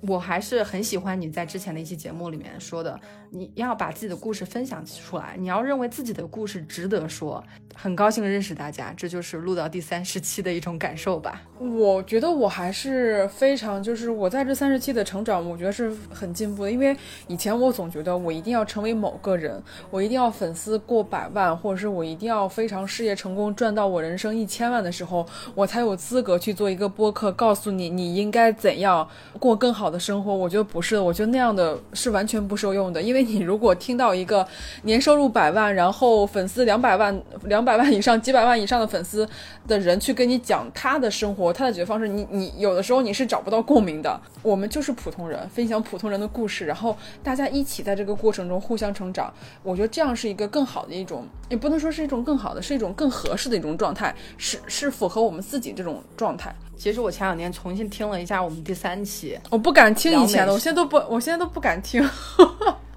[0.02, 3.00] 我还是很喜欢你在之前的一期节目里面说的，
[3.36, 7.42] 你要把自己的故事分享出来，你要认为自己的故事值得说。
[7.78, 11.42] 很高兴认识大家，这就是录到第三十期的一种感受吧。
[11.58, 16.72] 我觉得我还是非常，就是我在这三十期的成长，我觉得是很进步的。
[16.72, 16.96] 因为
[17.28, 29.06] 以前我总觉得我一定要成为某个人，我一定要粉丝过百万，或者是我一定要非常事业成功，赚到我人生一千万的时候，我才有资格去做一个播客，告诉你你应该怎样
[29.38, 30.34] 过更好的生活。
[30.34, 33.02] 我觉得不是，我觉得那样的是完全不受用的。
[33.02, 34.48] 因为你如果听到一个
[34.84, 37.66] 年收入百万，然后粉丝两百万两。
[37.66, 39.28] 百万以上、几百万以上的粉丝
[39.66, 44.20] 的人去跟你讲他的生活、他的解决方式，你你有的时候你是找不到共鸣的。
[44.40, 49.34] 我们就是普通人，分享普通人的故事，然后大家一起在这个过程中互相成长。
[49.64, 56.54] 我觉得这样是一个更好的一种，也不能说是一种更好的，是一种更合适的一种状态，是是符合我们自己这种状态。
[56.76, 62.08] 其实我前两天重新听了一下我们第三期，我不敢听以前的，我现在都不，我现在都不敢听。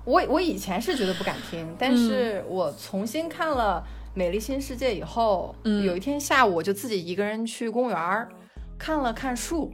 [0.09, 3.83] 我我以前是觉得不敢听，但是我重新看了。
[4.15, 8.27] 美丽新世界以后，有一天下午，我就自己一个人去公园
[8.77, 9.71] 看了看树，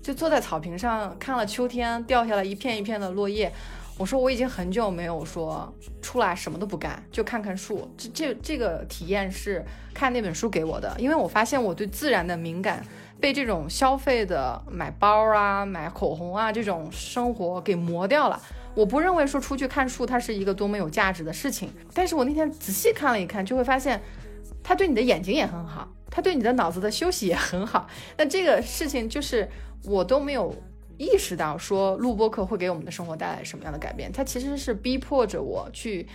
[0.00, 3.52] 就坐在草坪上看了秋天掉下来一片一片的落叶。
[3.98, 5.70] 我说我已经很久没有说
[6.00, 7.92] 出来什么都不干，就看看树。
[7.98, 9.62] 这这这个体验是
[9.92, 12.86] 看那本书给我的，因为我发现我对自然的敏感
[13.20, 18.40] 被这种消费的买包啊、买口红啊这种生活给磨掉了。
[18.74, 24.02] 我不认为说出去看树它是一个多么有价值的事情，但是我那天仔细看了一看，就会发现，
[24.62, 27.86] 它对你的眼睛也很好，它对你的脑子的休息也很好。
[28.16, 29.48] 那这个事情就是
[29.84, 30.54] 我都没有
[30.98, 36.08] 意识到说录播课会给我们的生活带来什么样的改变，它其实是逼迫着我去。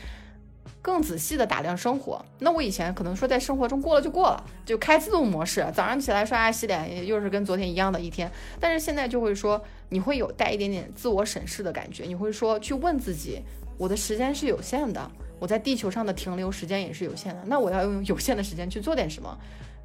[0.79, 8.31] 更仔细的打量生活，那我以前可能说在生活中过了就过了，就开自动模式，早上起来刷牙洗脸，又是跟昨天一样的一天。
[8.57, 13.41] 但是现在就会说，你会有带一点点自我审视的感觉，你会说去问自己，
[13.77, 19.37] 我的时间是有限的，我在地球上的停留时间也是有限的，那我要用有限的时间去做点什么，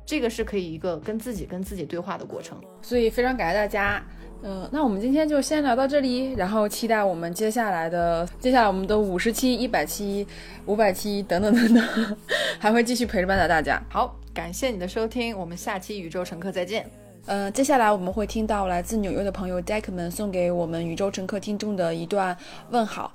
[0.04, 2.60] 这个是可以一个跟自己跟自己对话的过程。
[2.80, 4.02] 所以非常感谢大家。
[4.44, 10.26] 嗯，那我们今天就先聊到这里，然后期待我们接下来的，接下来我们的五十期、一百期、
[10.66, 12.16] 五百期等等等等，
[12.58, 13.80] 还会继续陪着伴着大家。
[13.88, 17.01] 好，感谢你的收听，我们下期宇宙乘客再见。
[17.26, 22.36] 嗯，接下来我们会听到来自纽约的朋友 Deck 们送给我们宇宙乘客听众的一段
[22.70, 23.12] 问好。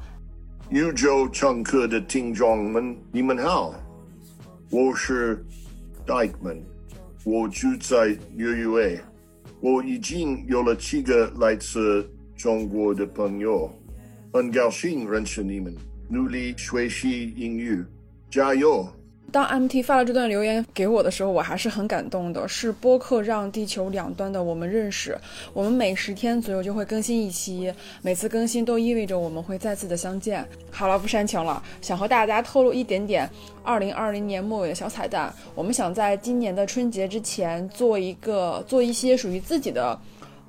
[0.69, 3.73] 宇宙乘客的听众们，你们好，
[4.69, 5.45] 我是
[6.05, 6.63] Deck 们，
[7.25, 9.01] 我住在纽约。
[9.59, 13.69] 我已经有了七个来自中国的朋友，
[14.31, 15.75] 很高兴认识你们。
[16.09, 17.83] 努力学习英语，
[18.29, 18.87] 加油！
[19.29, 22.47] 当 MT 发了这段留言给我的时候，我还是很感动的。
[22.47, 25.17] 是播客让地球两端的我们认识，
[25.53, 27.71] 我们每十天左右就会更新一期，
[28.01, 30.47] 每次更新都意味着我们会再次的相见。
[30.71, 33.29] 好了，不煽情了，想和大家透露一点点
[33.65, 35.31] 2020年末尾的小彩蛋。
[35.53, 39.99] 我们想在今年的春节之前做一个做一些属于自己的，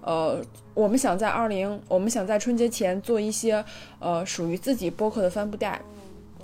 [0.03, 0.41] 呃，
[0.75, 3.63] 我们想在二零，我们想在春节前做一些
[3.99, 5.81] 呃属于自己播客的帆布袋。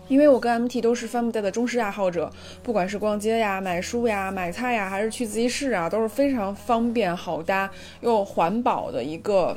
[0.08, 2.30] 因为我跟 MT 都是帆布袋的忠实爱好者，
[2.62, 9.56] 不管是逛街呀、买书呀、买菜呀，还是去自习室啊，都是非常方便、好搭又环保的一个。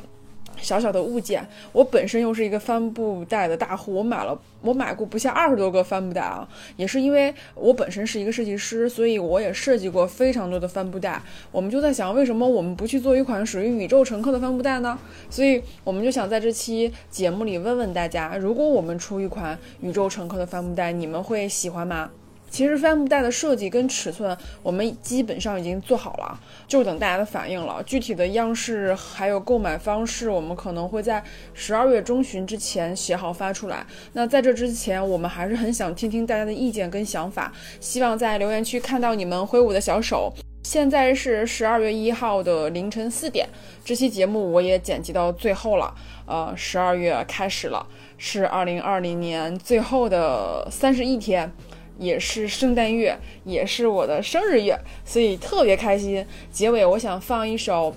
[0.60, 6.48] 小小的物件，我本身又是一个帆布袋的大户，我买了，我买过不下二十多个帆布袋啊。
[6.76, 11.20] 也是因为我本身是一个设计师，所以我也设计过非常多的帆布袋。
[11.50, 14.98] 我们就在想，为什么我们不去做一款属于宇宙乘客的帆布袋呢？
[15.30, 22.10] 所以我们就想在这期节目里问问大家，如果我们出一款宇宙乘客的帆布袋，你们会喜欢吗？
[22.50, 27.82] 其实帆布袋的设计跟尺寸，我们基本上已经做好了，就等大家的反应了。
[27.84, 31.22] 具体的样式还有购买方式，我们可能会在
[31.54, 33.86] 十二月中旬之前写好发出来。
[34.14, 40.32] 那在这之前，我们还是很想听听大家的意见跟想法，希望在留言区看到你们挥舞的小手。
[40.64, 43.48] 现在是十二月一号的凌晨四点，
[43.84, 45.94] 这期节目我也剪辑到最后了。
[46.26, 47.86] 呃，十二月开始了，
[48.18, 51.50] 是二零二零年最后的三十一天。
[51.98, 56.24] 也是圣诞月，也是我的生日月，所以特别开心。
[56.50, 57.94] 结尾我想放一首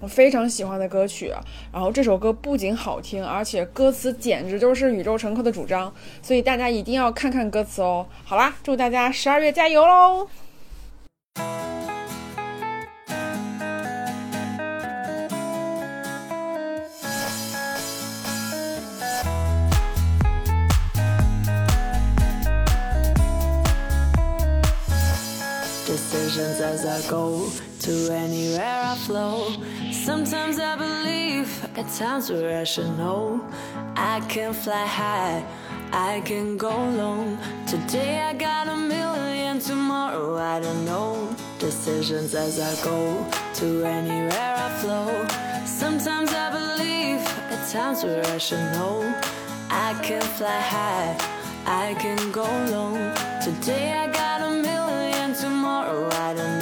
[0.00, 1.32] 我非常喜欢的歌曲，
[1.72, 5.92] 然后这首歌不仅好听，而且歌词简直就是宇宙乘客的主张，
[6.22, 8.06] 所以大家一定要看看歌词哦。
[8.24, 10.26] 好啦，祝大家十二月加油喽
[27.08, 27.50] go
[27.80, 29.52] to anywhere I flow.
[29.92, 33.40] Sometimes I believe, at times irrational.
[33.96, 35.44] I can fly high,
[35.92, 37.38] I can go low.
[37.66, 41.34] Today I got a million, tomorrow I don't know.
[41.58, 45.26] Decisions as I go to anywhere I flow.
[45.66, 49.02] Sometimes I believe, at times irrational.
[49.70, 51.16] I can fly high,
[51.66, 52.94] I can go low.
[53.42, 56.53] Today I got a million, tomorrow I don't know.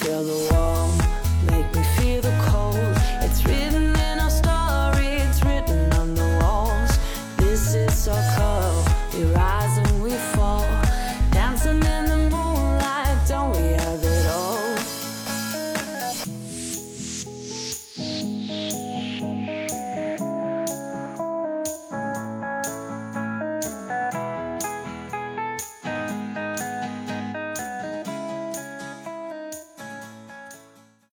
[0.00, 0.79] Feel the wall.